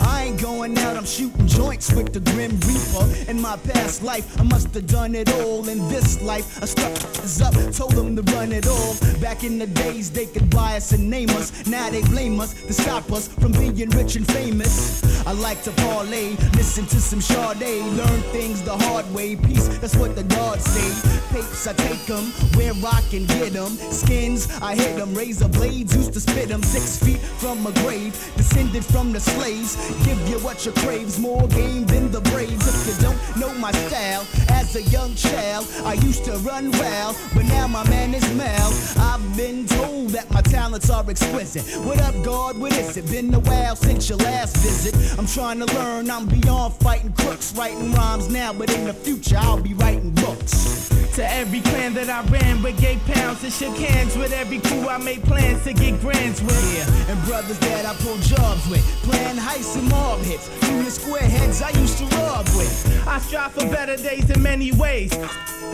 I 0.00 0.24
ain't 0.28 0.40
going 0.40 0.76
out, 0.78 0.96
I'm 0.96 1.04
shooting 1.04 1.46
joints 1.46 1.92
with 1.92 2.12
the 2.12 2.20
Grim 2.20 2.58
Reaper. 2.60 3.30
In 3.30 3.40
my 3.40 3.56
past 3.56 4.02
life, 4.02 4.40
I 4.40 4.44
must 4.44 4.74
have 4.74 4.86
done 4.86 5.14
it 5.14 5.30
all. 5.40 5.68
In 5.68 5.86
this 5.88 6.22
life, 6.22 6.62
I 6.62 6.66
stuck 6.66 6.92
us 7.22 7.40
up, 7.40 7.54
told 7.72 7.92
them 7.92 8.16
to 8.16 8.22
run 8.32 8.52
it 8.52 8.66
all. 8.66 8.94
Back 9.20 9.44
in 9.44 9.58
the 9.58 9.66
days, 9.66 10.10
they 10.10 10.26
could 10.26 10.48
buy 10.50 10.76
us 10.76 10.92
and 10.92 11.10
name 11.10 11.30
us. 11.30 11.66
Now 11.66 11.90
they 11.90 12.02
blame 12.02 12.40
us 12.40 12.54
to 12.54 12.72
stop 12.72 13.10
us 13.12 13.28
from 13.28 13.52
being 13.52 13.90
rich 13.90 14.16
and 14.16 14.26
famous. 14.32 15.17
I 15.28 15.32
like 15.32 15.62
to 15.64 15.72
parlay, 15.72 16.36
listen 16.56 16.86
to 16.86 16.98
some 16.98 17.20
Sade, 17.20 17.84
learn 17.84 18.20
things 18.32 18.62
the 18.62 18.74
hard 18.74 19.04
way. 19.12 19.36
Peace, 19.36 19.68
that's 19.76 19.94
what 19.94 20.16
the 20.16 20.22
gods 20.22 20.64
say. 20.64 21.18
Papes, 21.30 21.66
I 21.66 21.74
take 21.74 22.06
them, 22.06 22.32
where 22.56 22.72
I 22.72 23.02
can 23.10 23.26
get 23.26 23.52
them. 23.52 23.76
Skins, 23.92 24.48
I 24.62 24.74
hit 24.74 24.96
them. 24.96 25.14
Razor 25.14 25.48
blades, 25.48 25.94
used 25.94 26.14
to 26.14 26.20
spit 26.20 26.48
them. 26.48 26.62
Six 26.62 26.98
feet 27.04 27.18
from 27.18 27.66
a 27.66 27.72
grave, 27.82 28.14
descended 28.38 28.86
from 28.86 29.12
the 29.12 29.20
slaves. 29.20 29.76
Give 30.06 30.18
you 30.30 30.38
what 30.38 30.64
you 30.64 30.72
craves, 30.72 31.18
more 31.18 31.46
game 31.48 31.84
than 31.84 32.10
the 32.10 32.22
Braves. 32.32 32.66
If 32.66 32.96
you 32.96 33.02
don't 33.02 33.36
know 33.36 33.52
my 33.58 33.72
style, 33.72 34.26
as 34.48 34.76
a 34.76 34.82
young 34.84 35.14
child, 35.14 35.66
I 35.84 35.92
used 35.92 36.24
to 36.24 36.38
run 36.38 36.70
wild, 36.70 37.16
but 37.34 37.44
now 37.44 37.66
my 37.66 37.86
man 37.90 38.14
is 38.14 38.24
Mel. 38.32 38.72
I've 38.96 39.36
been 39.36 39.66
told 39.66 40.08
that 40.10 40.30
my 40.30 40.40
talents 40.40 40.88
are 40.88 41.04
exquisite. 41.10 41.66
What 41.84 42.00
up, 42.00 42.14
God? 42.24 42.56
What 42.56 42.72
is 42.72 42.96
it? 42.96 43.10
Been 43.10 43.34
a 43.34 43.40
while 43.40 43.76
since 43.76 44.08
your 44.08 44.16
last 44.16 44.56
visit. 44.56 45.17
I'm 45.18 45.26
trying 45.26 45.58
to 45.58 45.66
learn, 45.74 46.08
I'm 46.12 46.26
beyond 46.26 46.74
fighting 46.74 47.12
crooks, 47.12 47.52
writing 47.56 47.92
rhymes 47.92 48.28
now, 48.28 48.52
but 48.52 48.72
in 48.72 48.84
the 48.84 48.94
future 48.94 49.36
I'll 49.36 49.60
be 49.60 49.74
writing 49.74 50.12
books. 50.12 50.97
To 51.18 51.28
every 51.32 51.60
clan 51.62 51.94
that 51.94 52.08
I 52.08 52.22
ran 52.30 52.62
with, 52.62 52.80
gave 52.80 53.04
pounds 53.06 53.42
and 53.42 53.52
shook 53.52 53.76
hands 53.76 54.16
with 54.16 54.32
every 54.32 54.60
crew 54.60 54.88
I 54.88 54.98
made 54.98 55.20
plans 55.24 55.64
to 55.64 55.72
get 55.72 56.00
grands 56.00 56.40
with. 56.40 56.76
Yeah, 56.78 57.12
and 57.12 57.26
brothers 57.26 57.58
that 57.58 57.84
I 57.84 57.92
pulled 57.94 58.22
jobs 58.22 58.64
with, 58.70 58.86
playing 59.02 59.34
heists 59.34 59.76
and 59.76 59.88
mob 59.88 60.20
hits. 60.20 60.46
Through 60.46 60.84
the 60.84 60.92
square 60.92 61.22
heads 61.22 61.60
I 61.60 61.70
used 61.70 61.98
to 61.98 62.04
rob 62.18 62.46
with. 62.54 63.04
I 63.04 63.18
strive 63.18 63.50
for 63.50 63.66
better 63.66 63.96
days 63.96 64.30
in 64.30 64.40
many 64.40 64.70
ways. 64.70 65.12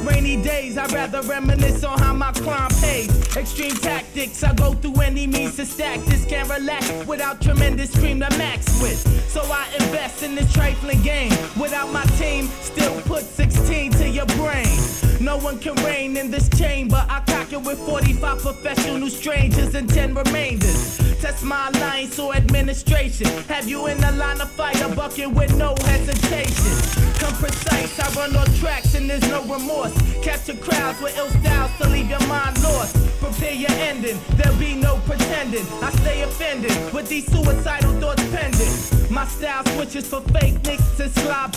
Rainy 0.00 0.42
days, 0.42 0.78
I'd 0.78 0.92
rather 0.92 1.20
reminisce 1.20 1.84
on 1.84 1.98
how 1.98 2.14
my 2.14 2.32
crime 2.32 2.70
pays. 2.80 3.10
Extreme 3.36 3.76
tactics, 3.76 4.42
I 4.42 4.54
go 4.54 4.72
through 4.72 4.98
any 5.02 5.26
means 5.26 5.56
to 5.56 5.66
stack 5.66 6.00
this. 6.06 6.24
Can't 6.24 6.48
relax 6.48 6.90
without 7.06 7.42
tremendous 7.42 7.90
stream 7.90 8.18
to 8.20 8.30
max 8.38 8.80
with. 8.80 8.98
So 9.30 9.42
I 9.42 9.66
invest 9.74 10.22
in 10.22 10.36
this 10.36 10.50
trifling 10.54 11.02
game. 11.02 11.32
Without 11.60 11.92
my 11.92 12.04
team, 12.16 12.46
still 12.62 12.98
put 13.02 13.24
16 13.24 13.92
to 13.92 14.08
your 14.08 14.26
brain. 14.40 15.13
No 15.24 15.38
one 15.38 15.58
can 15.58 15.74
reign 15.82 16.18
in 16.18 16.30
this 16.30 16.50
chamber. 16.50 17.02
I 17.08 17.20
cock 17.20 17.50
it 17.50 17.62
with 17.62 17.78
45 17.78 18.40
professional 18.40 19.08
strangers 19.08 19.74
and 19.74 19.88
10 19.88 20.14
remainders. 20.14 21.03
Test 21.24 21.42
my 21.42 21.68
alliance 21.68 22.18
or 22.18 22.34
administration. 22.34 23.26
Have 23.48 23.66
you 23.66 23.86
in 23.86 23.98
the 23.98 24.12
line 24.12 24.42
of 24.42 24.50
fire, 24.50 24.94
bucket 24.94 25.30
with 25.30 25.56
no 25.56 25.74
hesitation. 25.86 26.76
Come 27.18 27.32
precise, 27.36 27.98
I 27.98 28.12
run 28.12 28.36
on 28.36 28.46
tracks 28.56 28.94
and 28.94 29.08
there's 29.08 29.26
no 29.30 29.40
remorse. 29.44 29.94
Capture 30.22 30.52
crowds 30.52 31.00
with 31.00 31.16
ill 31.16 31.30
styles 31.40 31.70
to 31.78 31.88
leave 31.88 32.10
your 32.10 32.20
mind 32.26 32.62
lost. 32.62 32.94
Prepare 33.20 33.54
your 33.54 33.70
ending, 33.70 34.18
there'll 34.36 34.58
be 34.58 34.74
no 34.74 34.96
pretending. 35.06 35.64
I 35.82 35.92
stay 36.02 36.20
offended 36.20 36.92
with 36.92 37.08
these 37.08 37.24
suicidal 37.32 37.98
thoughts 38.02 38.22
pending. 38.28 39.10
My 39.10 39.26
style 39.26 39.64
switches 39.64 40.06
for 40.06 40.20
fake 40.20 40.62
nicks 40.64 41.00
and 41.00 41.10
slob. 41.12 41.54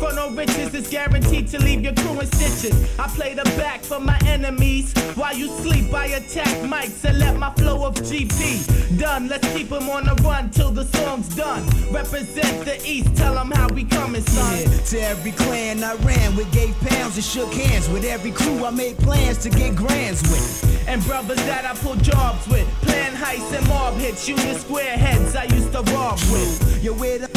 For 0.00 0.12
no 0.14 0.30
riches 0.30 0.74
is 0.74 0.88
guaranteed 0.88 1.46
to 1.48 1.58
leave 1.60 1.82
your 1.82 1.94
crew 1.94 2.18
in 2.18 2.26
stitches. 2.26 2.98
I 2.98 3.06
play 3.06 3.34
the 3.34 3.44
back 3.56 3.82
for 3.82 4.00
my 4.00 4.18
enemies. 4.26 4.92
While 5.14 5.36
you 5.36 5.46
sleep, 5.60 5.94
I 5.94 6.06
attack 6.06 6.48
mics 6.64 7.04
and 7.04 7.20
let 7.20 7.36
my 7.36 7.52
flow 7.54 7.86
of 7.86 7.94
GP 7.94 8.95
done. 8.98 9.28
Let's 9.28 9.46
keep 9.48 9.70
'em 9.72 9.88
on 9.88 10.04
the 10.04 10.14
run 10.22 10.50
till 10.50 10.70
the 10.70 10.84
song's 10.96 11.28
done. 11.28 11.64
Represent 11.90 12.64
the 12.64 12.76
East, 12.84 13.14
tell 13.16 13.38
'em 13.38 13.50
how 13.50 13.68
we 13.68 13.84
coming, 13.84 14.24
son. 14.26 14.58
Yeah, 14.58 14.78
to 14.90 15.00
every 15.00 15.32
clan 15.32 15.84
I 15.84 15.94
ran 16.04 16.36
with, 16.36 16.50
gave 16.52 16.74
pounds 16.80 17.16
and 17.16 17.24
shook 17.24 17.52
hands 17.52 17.88
with 17.88 18.04
every 18.04 18.32
crew 18.32 18.64
I 18.64 18.70
made 18.70 18.98
plans 18.98 19.38
to 19.38 19.50
get 19.50 19.74
grands 19.76 20.22
with. 20.22 20.64
And 20.88 21.04
brothers 21.04 21.42
that 21.46 21.64
I 21.64 21.74
pulled 21.74 22.02
jobs 22.02 22.46
with, 22.48 22.66
plan 22.82 23.12
heists 23.14 23.52
and 23.52 23.66
mob 23.68 23.94
hits, 23.94 24.28
you 24.28 24.36
the 24.36 24.58
square 24.58 24.96
heads 24.96 25.34
I 25.34 25.44
used 25.44 25.72
to 25.72 25.82
rob 25.94 26.18
with. 26.30 26.82
Yo, 26.82 26.92
where 26.92 27.18
the 27.18 27.28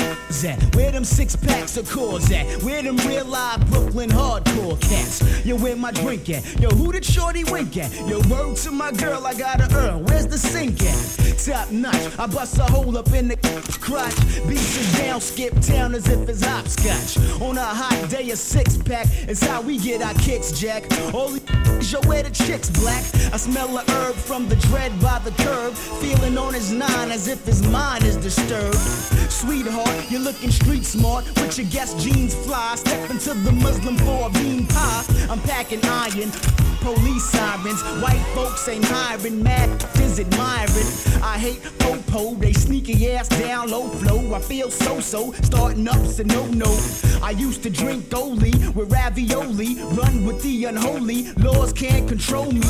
at? 0.44 0.76
Where 0.76 0.92
them 0.92 1.04
six 1.04 1.36
packs 1.36 1.76
of 1.76 1.90
cores 1.90 2.32
at? 2.32 2.46
Where 2.64 2.82
them 2.82 2.98
real 2.98 3.26
live 3.26 3.70
Brooklyn 3.70 4.10
hardcore 4.10 4.80
cats? 4.80 5.22
Yo, 5.46 5.56
where 5.58 5.76
my 5.76 5.92
drink 5.92 6.30
at? 6.30 6.44
Yo, 6.62 6.70
who 6.70 6.92
did 6.92 7.04
Shorty 7.04 7.44
wink 7.46 7.76
at? 7.78 7.92
Yo, 8.08 8.20
word 8.30 8.56
to 8.58 8.72
my 8.72 8.92
girl, 8.92 9.26
I 9.26 9.34
got 9.34 9.60
to 9.60 9.76
earn. 9.76 10.06
Where's 10.06 10.28
the 10.28 10.38
sink 10.38 10.82
at? 10.84 11.40
Top 11.50 11.72
notch, 11.72 12.20
I 12.20 12.28
bust 12.28 12.60
a 12.60 12.64
hole 12.64 12.96
up 12.96 13.12
in 13.12 13.28
the 13.28 13.36
crotch. 13.82 14.16
Beats 14.48 14.78
it 14.78 14.98
down, 15.00 15.20
skip 15.20 15.60
town 15.62 15.96
as 15.96 16.08
if 16.08 16.30
it's 16.30 16.46
hopscotch. 16.46 17.18
On 17.42 17.58
a 17.58 17.64
hot 17.64 18.08
day, 18.08 18.30
a 18.30 18.36
six 18.36 18.78
pack 18.78 19.08
is 19.28 19.42
how 19.42 19.60
we 19.60 19.80
get 19.80 20.04
our 20.04 20.14
kicks, 20.14 20.52
Jack. 20.52 20.88
These 20.90 21.92
yo, 21.92 22.02
where 22.02 22.22
the 22.22 22.30
chicks 22.30 22.70
black? 22.70 23.04
I 23.34 23.38
smell 23.38 23.76
a 23.80 23.82
herb 23.92 24.16
from 24.16 24.48
the 24.48 24.58
dread 24.58 24.92
by 25.02 25.18
the 25.20 25.32
curb. 25.44 25.74
Feeling 25.74 26.38
on 26.38 26.54
his 26.54 26.72
nine 26.72 27.12
as 27.12 27.28
if 27.28 27.44
his 27.46 27.66
mind 27.68 28.04
is 28.04 28.16
disturbed. 28.16 29.19
Sweetheart, 29.30 30.12
you're 30.12 30.20
looking 30.22 30.52
street 30.52 30.84
smart 30.84 31.26
with 31.36 31.58
your 31.58 31.68
guest 31.68 32.00
jeans 32.00 32.36
fly. 32.46 32.76
Step 32.76 33.10
into 33.10 33.34
the 33.34 33.52
Muslim 33.52 33.96
for 33.98 34.28
a 34.28 34.30
bean 34.32 34.66
pie. 34.68 35.04
I'm 35.30 35.40
packing 35.42 35.84
iron. 35.86 36.32
Police 36.82 37.30
sirens, 37.30 37.82
white 38.02 38.24
folks 38.34 38.68
ain't 38.70 38.86
hiring, 38.86 39.44
mad 39.44 39.70
is 39.96 40.20
admiring. 40.20 41.22
I 41.22 41.38
hate 41.38 41.62
popo, 41.80 42.36
they 42.36 42.54
sneaky 42.54 43.12
ass 43.12 43.28
down 43.28 43.70
low 43.70 43.90
flow. 43.90 44.34
I 44.34 44.40
feel 44.40 44.72
so 44.72 45.02
so, 45.02 45.34
starting 45.44 45.88
ups 45.88 46.20
and 46.20 46.32
no 46.32 46.46
no. 46.48 46.72
I 47.22 47.32
used 47.32 47.64
to 47.64 47.70
drink 47.70 48.10
Dolly 48.10 48.54
with 48.74 48.92
ravioli, 48.92 49.76
run 49.92 50.26
with 50.26 50.42
the 50.42 50.66
unholy. 50.66 51.34
Laws 51.34 51.74
can't 51.74 52.08
control 52.08 52.50
me. 52.52 52.66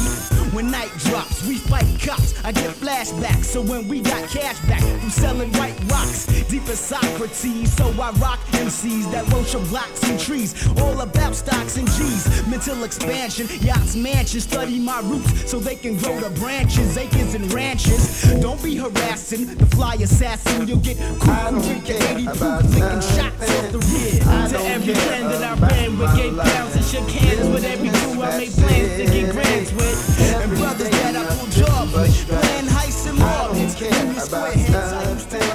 When 0.53 0.71
night 0.71 0.91
drops, 1.05 1.45
we 1.45 1.57
fight 1.57 1.99
cops. 2.01 2.33
I 2.43 2.51
get 2.51 2.71
flashbacks, 2.71 3.45
so 3.45 3.61
when 3.61 3.87
we 3.87 4.01
got 4.01 4.27
cash 4.29 4.59
back 4.67 4.81
from 4.81 5.11
selling 5.11 5.51
white 5.53 5.79
rocks, 5.91 6.25
deep 6.49 6.67
as 6.67 6.79
Socrates. 6.79 7.71
So 7.73 7.85
I 8.01 8.11
rock 8.17 8.39
MCs 8.51 9.11
that 9.11 9.31
worship 9.33 9.63
blocks 9.69 10.03
and 10.09 10.19
trees, 10.19 10.67
all 10.79 10.99
about 11.01 11.35
stocks 11.35 11.77
and 11.77 11.87
G's. 11.91 12.47
Mental 12.47 12.83
expansion, 12.83 13.47
yachts, 13.61 13.95
mansions, 13.95 14.43
study 14.43 14.79
my 14.79 14.99
roots 15.01 15.49
so 15.49 15.59
they 15.59 15.75
can 15.75 15.95
grow 15.97 16.19
the 16.19 16.31
branches, 16.39 16.97
acres 16.97 17.35
and 17.35 17.53
ranches. 17.53 18.23
Don't 18.41 18.61
be 18.63 18.75
harassing 18.75 19.45
the 19.45 19.65
fly 19.67 19.93
assassin. 19.95 20.67
You'll 20.67 20.79
get 20.79 20.97
cool 21.19 21.61
drinking 21.61 22.01
80 22.01 22.25
proof, 22.25 22.63
licking 22.73 23.01
shots 23.13 23.49
off 23.55 23.71
the 23.71 23.79
rear. 23.93 24.19
To 24.49 24.59
every 24.65 24.95
friend 24.95 25.25
that 25.29 25.43
I 25.43 25.53
ran 25.67 25.97
with, 25.99 26.15
gave 26.15 26.35
pounds 26.35 26.75
and 26.75 26.85
shook 26.85 27.09
hands 27.09 27.47
with 27.49 27.63
every 27.63 27.89
crew 27.89 28.23
I 28.23 28.37
made 28.37 28.51
plans 28.53 28.97
to 28.97 29.05
get 29.05 29.31
grants 29.31 29.71
with. 29.73 30.19
And 30.41 30.57
brothers 30.57 30.89
that 30.89 31.15
I 31.15 31.25
pulled 31.35 31.51
jobs 31.51 31.93
with, 31.93 32.27
playing 32.27 32.65
heists 32.65 33.07
and 33.07 33.19
markets. 33.19 33.75
Give 33.75 34.07
me 34.07 34.15
square 34.15 34.51
heads, 34.51 34.93
I 34.93 35.11
used 35.11 35.29
to 35.29 35.48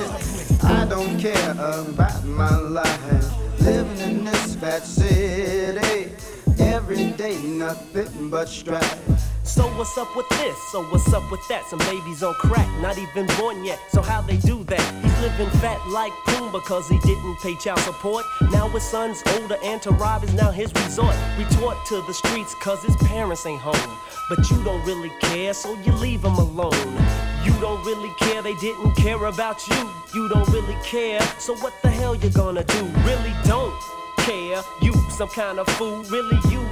don't 0.94 1.18
care 1.18 1.50
about 1.50 2.24
my 2.24 2.57
life. 2.57 3.61
Living 3.61 3.98
in 4.11 4.24
this 4.24 4.54
fat 4.54 4.85
city. 4.85 6.12
Every 6.61 7.11
day, 7.11 7.37
nothing 7.42 8.30
but 8.30 8.48
strife. 8.48 9.00
So 9.42 9.64
what's 9.76 9.98
up 9.98 10.14
with 10.14 10.28
this? 10.28 10.57
So 10.70 10.85
what's 10.85 11.12
up 11.12 11.28
with 11.33 11.40
that? 11.48 11.66
Some 11.66 11.80
babies 11.80 12.22
on 12.22 12.35
crack, 12.35 12.68
not 12.80 12.96
even 12.96 13.26
born 13.38 13.64
yet. 13.64 13.80
So 13.90 14.02
how 14.02 14.20
they 14.20 14.37
do 14.37 14.62
that? 14.64 14.85
He's 15.02 15.18
living 15.20 15.50
fat 15.59 15.80
like 15.88 16.12
Pumbaa 16.28 16.52
because 16.52 16.88
he 16.88 16.98
didn't 17.00 17.40
pay 17.40 17.57
child 17.57 17.80
support. 17.80 18.24
Now 18.52 18.68
his 18.68 18.85
son's 18.85 19.20
older 19.35 19.57
and 19.64 19.83
to 19.83 19.90
rob 19.90 20.22
is 20.22 20.33
now 20.35 20.52
his 20.52 20.72
resort. 20.74 21.16
Retort 21.37 21.76
to 21.87 22.02
the 22.07 22.14
streets 22.14 22.54
cause 22.62 22.85
his 22.85 22.96
parents 23.09 23.44
ain't 23.46 23.61
home. 23.61 23.96
But 24.28 24.48
you 24.48 24.62
don't 24.62 24.85
really 24.87 25.11
care, 25.22 25.54
so 25.54 25.74
you 25.80 25.92
leave 25.94 26.24
him 26.24 26.35
alone. 26.35 27.34
You 27.44 27.52
don't 27.61 27.85
really 27.85 28.12
care, 28.18 28.42
they 28.42 28.54
didn't 28.54 28.94
care 28.94 29.24
about 29.26 29.66
you. 29.68 29.90
You 30.14 30.28
don't 30.28 30.48
really 30.48 30.76
care, 30.83 31.20
so 31.38 31.54
what 31.57 31.74
the 31.83 31.90
hell 31.90 32.14
you 32.14 32.30
gonna 32.30 32.64
do? 32.64 32.85
Really 33.04 33.35
don't 33.44 33.74
care. 34.18 34.62
You 34.80 34.92
some 35.11 35.28
kind 35.28 35.59
of 35.59 35.68
fool, 35.76 36.02
really 36.04 36.38
you 36.50 36.66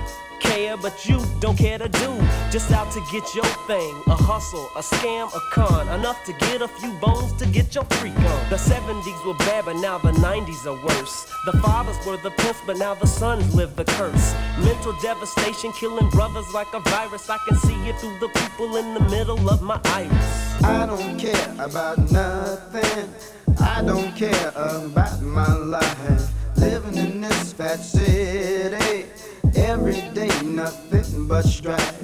care, 0.54 0.76
but 0.76 1.06
you 1.06 1.18
don't 1.40 1.56
care 1.56 1.78
to 1.78 1.88
do. 1.88 2.10
Just 2.50 2.70
out 2.72 2.90
to 2.92 3.00
get 3.10 3.24
your 3.34 3.50
thing, 3.66 3.94
a 4.06 4.14
hustle, 4.14 4.68
a 4.76 4.82
scam, 4.82 5.26
a 5.34 5.40
con, 5.50 5.88
enough 5.98 6.18
to 6.26 6.32
get 6.44 6.60
a 6.62 6.68
few 6.68 6.92
bones 7.00 7.32
to 7.34 7.46
get 7.46 7.74
your 7.74 7.84
freak 7.96 8.16
on. 8.16 8.40
The 8.50 8.56
70s 8.56 9.26
were 9.26 9.38
bad, 9.46 9.64
but 9.64 9.76
now 9.76 9.98
the 9.98 10.12
90s 10.12 10.66
are 10.66 10.78
worse. 10.86 11.16
The 11.46 11.52
fathers 11.64 11.98
were 12.06 12.18
the 12.18 12.30
pimps, 12.30 12.60
but 12.66 12.76
now 12.78 12.94
the 12.94 13.06
sons 13.06 13.54
live 13.54 13.74
the 13.76 13.84
curse. 13.84 14.34
Mental 14.58 14.94
devastation, 15.00 15.72
killing 15.72 16.08
brothers 16.10 16.48
like 16.52 16.72
a 16.74 16.80
virus. 16.80 17.30
I 17.30 17.38
can 17.46 17.56
see 17.56 17.78
it 17.88 17.96
through 17.98 18.18
the 18.20 18.28
people 18.28 18.76
in 18.76 18.94
the 18.94 19.04
middle 19.14 19.48
of 19.48 19.62
my 19.62 19.80
iris. 19.84 20.62
I 20.62 20.86
don't 20.86 21.18
care 21.18 21.54
about 21.58 21.98
nothing. 22.10 23.08
I 23.60 23.82
don't 23.82 24.14
care 24.14 24.52
about 24.54 25.20
my 25.22 25.54
life. 25.56 26.30
Living 26.56 26.96
in 26.96 27.20
this 27.22 27.52
fat 27.54 27.80
city. 27.80 29.06
Every 29.64 30.01
day, 30.12 30.29
nothing 30.42 31.29
but 31.29 31.44
strife. 31.44 32.03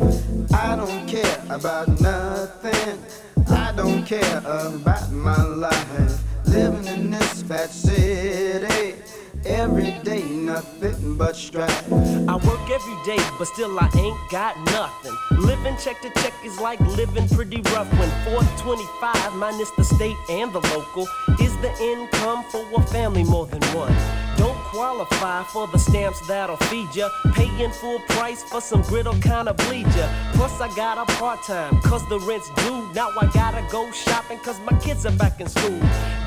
I 0.55 0.77
don't 0.77 1.09
care 1.09 1.43
about 1.51 1.89
nothing. 2.01 2.99
I 3.49 3.73
don't 3.77 4.05
care 4.07 4.39
about 4.39 5.11
my 5.11 5.43
life. 5.43 6.23
Living 6.47 6.87
in 6.87 7.11
this 7.11 7.43
fat 7.43 7.71
city. 7.71 8.95
Every 9.45 9.91
day, 10.05 10.23
nothing 10.23 11.17
but 11.17 11.35
strife. 11.35 11.93
I 11.93 12.37
work 12.37 12.71
every 12.71 12.97
day, 13.05 13.23
but 13.39 13.49
still 13.49 13.77
I 13.79 13.91
ain't 13.97 14.31
got 14.31 14.57
nothing. 14.67 15.17
Living 15.39 15.77
check 15.79 16.01
to 16.03 16.11
check 16.23 16.35
is 16.45 16.61
like 16.61 16.81
living 16.81 17.29
pretty 17.29 17.61
rough 17.73 17.91
when 17.99 18.11
425 18.25 19.35
minus 19.35 19.71
the 19.73 19.85
state 19.85 20.17
and 20.31 20.53
the 20.53 20.61
local 20.75 21.09
is 21.41 21.57
the 21.59 21.73
income 21.81 22.45
for 22.51 22.65
a 22.77 22.83
family 22.87 23.25
more 23.25 23.47
than 23.47 23.63
one. 23.75 23.95
Don't 24.37 24.58
qualify 24.71 25.43
for 25.45 25.67
the 25.69 25.79
stamps 25.79 26.21
that'll 26.27 26.57
feed 26.69 26.95
ya. 26.95 27.09
Paying 27.35 27.73
full 27.73 28.01
price 28.11 28.43
for 28.45 28.61
some 28.61 28.83
griddle 28.83 29.15
kinda 29.15 29.55
bleed 29.55 29.87
ya. 29.97 30.07
Plus, 30.35 30.61
I 30.61 30.69
got 30.77 30.99
a 30.99 31.07
part 31.15 31.43
time, 31.43 31.81
cause 31.83 32.07
the 32.09 32.19
rent's 32.21 32.51
due. 32.63 32.89
Now 32.95 33.11
I 33.21 33.27
gotta 33.33 33.65
go 33.71 33.91
shopping, 33.93 34.39
cause 34.39 34.61
my 34.61 34.79
kids 34.79 35.07
are 35.07 35.17
back 35.17 35.41
in 35.41 35.49
school. 35.49 35.81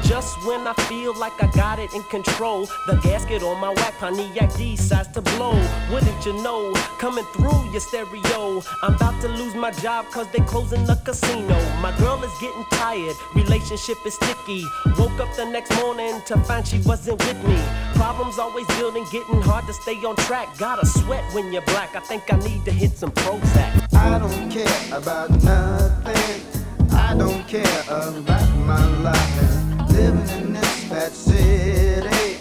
Just 0.04 0.43
when 0.45 0.67
I 0.67 0.73
feel 0.89 1.13
like 1.17 1.41
I 1.41 1.47
got 1.51 1.80
it 1.80 1.93
in 1.93 2.04
control, 2.04 2.67
the 2.88 2.95
gasket 3.04 3.43
on 3.43 3.60
my 3.62 3.73
whack 3.73 3.93
Pontiac 3.99 4.51
decides 4.58 5.08
to 5.10 5.21
blow. 5.21 5.56
Wouldn't 5.91 6.25
you 6.25 6.34
know? 6.41 6.73
Coming 6.99 7.25
through 7.34 7.71
your 7.71 7.80
stereo. 7.80 8.62
I'm 8.84 8.95
about 8.95 9.21
to 9.21 9.30
lose 9.30 9.56
my 9.56 9.71
job 9.71 10.06
cause 10.12 10.27
they 10.34 10.39
closing 10.39 10.84
the 10.86 10.95
casino. 10.95 11.58
My 11.80 11.95
girl 11.97 12.21
is 12.23 12.32
getting 12.41 12.65
tired, 12.71 13.15
relationship 13.36 13.97
is 14.06 14.15
sticky. 14.15 14.65
Woke 14.97 15.19
up 15.19 15.34
the 15.36 15.45
next 15.45 15.71
morning 15.77 16.21
to 16.25 16.38
find 16.47 16.67
she 16.67 16.80
wasn't 16.80 17.19
with 17.25 17.41
me. 17.47 17.60
Problems 17.93 18.31
always 18.39 18.67
building, 18.78 19.06
getting 19.12 19.41
hard 19.41 19.65
to 19.67 19.74
stay 19.74 19.96
on 20.06 20.15
track. 20.15 20.58
Gotta 20.58 20.86
sweat 20.86 21.24
when 21.34 21.52
you're 21.52 21.62
black. 21.63 21.96
I 21.96 22.00
think 22.00 22.32
I 22.32 22.38
need 22.38 22.63
to 22.65 22.72
hit 22.72 22.91
some 22.91 23.12
Prozac. 23.12 23.94
I 23.94 24.20
don't 24.20 24.50
care 24.50 24.98
about 24.98 25.30
nothing. 25.44 26.91
I 26.91 27.15
don't 27.15 27.48
care 27.48 27.82
about 27.88 28.50
my 28.58 28.86
life. 29.02 29.91
Living 29.91 30.30
in 30.38 30.54
this 30.54 30.84
fat 30.86 31.12
city. 31.12 32.38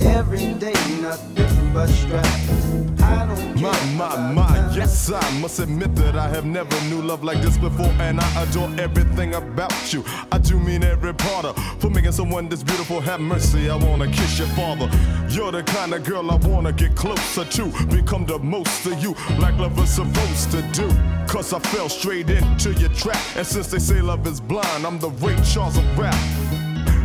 Every 0.00 0.54
day, 0.54 0.74
nothing 1.00 1.72
but 1.72 1.88
stress. 1.88 3.00
I 3.00 3.26
don't. 3.26 3.53
My, 3.64 3.84
my, 3.94 4.32
my, 4.34 4.74
yes, 4.74 5.10
I 5.10 5.40
must 5.40 5.58
admit 5.58 5.94
that 5.94 6.16
I 6.16 6.28
have 6.28 6.44
never 6.44 6.78
knew 6.82 7.00
love 7.00 7.24
like 7.24 7.40
this 7.40 7.56
before, 7.56 7.90
and 7.98 8.20
I 8.20 8.42
adore 8.42 8.68
everything 8.78 9.32
about 9.32 9.90
you. 9.90 10.04
I 10.30 10.36
do 10.36 10.60
mean 10.60 10.84
every 10.84 11.14
part 11.14 11.46
of 11.46 11.56
for 11.80 11.88
making 11.88 12.12
someone 12.12 12.50
this 12.50 12.62
beautiful. 12.62 13.00
Have 13.00 13.22
mercy, 13.22 13.70
I 13.70 13.76
wanna 13.76 14.08
kiss 14.08 14.38
your 14.38 14.48
father. 14.48 14.90
You're 15.30 15.50
the 15.50 15.62
kind 15.62 15.94
of 15.94 16.04
girl 16.04 16.30
I 16.30 16.34
wanna 16.46 16.72
get 16.72 16.94
closer 16.94 17.46
to, 17.46 17.86
become 17.86 18.26
the 18.26 18.38
most 18.38 18.84
of 18.84 19.02
you, 19.02 19.14
like 19.38 19.56
love 19.56 19.78
is 19.78 19.88
supposed 19.88 20.50
to 20.50 20.60
do. 20.72 20.86
Cause 21.26 21.54
I 21.54 21.58
fell 21.60 21.88
straight 21.88 22.28
into 22.28 22.74
your 22.74 22.90
trap, 22.90 23.22
and 23.34 23.46
since 23.46 23.68
they 23.68 23.78
say 23.78 24.02
love 24.02 24.26
is 24.26 24.42
blind, 24.42 24.84
I'm 24.84 24.98
the 24.98 25.08
Ray 25.08 25.36
Charles 25.42 25.78
of 25.78 25.98
rap. 25.98 26.14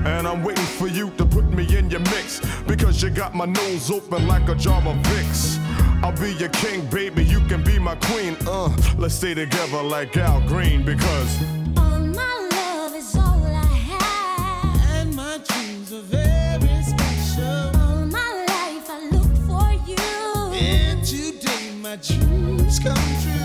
And 0.06 0.28
I'm 0.28 0.44
waiting 0.44 0.66
for 0.66 0.88
you 0.88 1.10
to 1.12 1.26
put 1.26 1.46
me 1.52 1.78
in 1.78 1.90
your 1.90 2.00
mix 2.00 2.40
Because 2.66 3.04
you 3.04 3.10
got 3.10 3.36
my 3.36 3.44
nose 3.44 3.92
open 3.92 4.28
like 4.28 4.48
a 4.48 4.56
jar 4.56 4.78
of 4.78 4.96
Vicks 4.96 5.59
I'll 6.02 6.14
be 6.14 6.34
your 6.34 6.50
king, 6.50 6.86
baby, 6.88 7.24
you 7.24 7.40
can 7.48 7.64
be 7.64 7.78
my 7.78 7.96
queen 7.96 8.36
Uh, 8.48 8.70
let's 8.98 9.16
stay 9.16 9.34
together 9.34 9.84
like 9.84 10.16
Al 10.18 10.42
Green 10.48 10.84
Because 10.84 11.42
All 11.78 12.00
my 12.00 12.50
love 12.52 12.96
is 12.96 13.16
all 13.16 13.44
I 13.44 13.66
have. 13.66 14.92
And 14.96 15.16
my 15.16 15.40
dreams 15.48 15.92
are 15.94 16.02
very 16.02 16.84
special. 16.84 17.82
All 17.82 18.06
my 18.06 18.32
life 18.48 18.90
I 18.90 19.10
look 19.12 19.34
for 19.48 19.70
you. 19.92 20.54
And 20.58 21.04
today 21.06 21.74
my 21.82 21.98
dreams 21.98 22.80
come 22.80 22.96
true. 23.24 23.39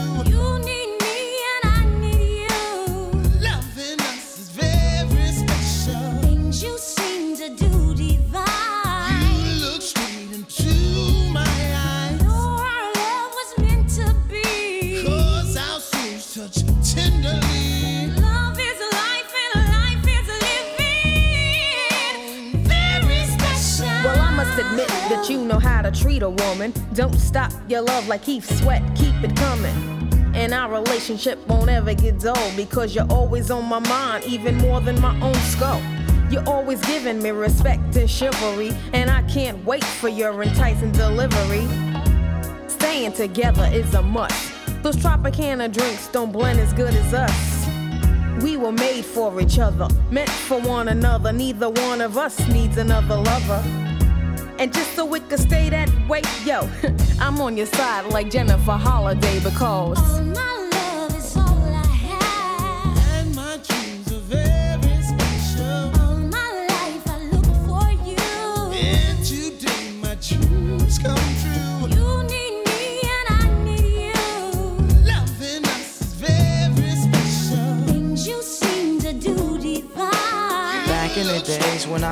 A 26.23 26.31
woman. 26.31 26.73
Don't 26.93 27.19
stop 27.19 27.53
your 27.69 27.83
love 27.83 28.07
like 28.09 28.23
Keith 28.23 28.45
Sweat, 28.61 28.83
keep 28.95 29.15
it 29.23 29.35
coming. 29.37 29.75
And 30.35 30.53
our 30.53 30.71
relationship 30.73 31.47
won't 31.47 31.71
ever 31.71 31.95
get 31.95 32.21
dull 32.21 32.51
because 32.57 32.95
you're 32.95 33.11
always 33.11 33.51
on 33.51 33.65
my 33.67 33.79
mind, 33.79 34.25
even 34.25 34.57
more 34.59 34.81
than 34.81 35.01
my 35.01 35.19
own 35.21 35.35
skull. 35.35 35.81
You're 36.31 36.49
always 36.49 36.81
giving 36.81 37.23
me 37.23 37.31
respect 37.31 37.97
and 37.97 38.11
chivalry, 38.11 38.73
and 38.93 39.11
I 39.11 39.23
can't 39.23 39.65
wait 39.65 39.85
for 39.85 40.09
your 40.09 40.43
enticing 40.43 40.93
delivery. 40.93 41.67
Staying 42.69 43.13
together 43.13 43.71
is 43.73 43.95
a 43.95 44.03
must. 44.03 44.53
Those 44.83 44.97
Tropicana 44.97 45.73
drinks 45.73 46.09
don't 46.09 46.33
blend 46.33 46.59
as 46.61 46.73
good 46.73 46.95
as 46.95 47.15
us. 47.15 48.43
We 48.43 48.57
were 48.57 48.73
made 48.73 49.05
for 49.05 49.41
each 49.41 49.59
other, 49.59 49.89
meant 50.11 50.29
for 50.29 50.61
one 50.61 50.89
another. 50.89 51.33
Neither 51.33 51.71
one 51.71 52.01
of 52.01 52.19
us 52.19 52.39
needs 52.49 52.77
another 52.77 53.17
lover. 53.17 53.84
And 54.59 54.73
just 54.73 54.95
so 54.95 55.13
it 55.15 55.29
could 55.29 55.41
stay 55.41 55.69
that 55.71 55.91
way, 56.09 56.23
yo, 56.45 56.69
I'm 57.21 57.41
on 57.41 57.57
your 57.57 57.67
side 57.67 58.07
like 58.07 58.31
Jennifer 58.31 58.73
Holliday 58.73 59.41
because. 59.41 59.99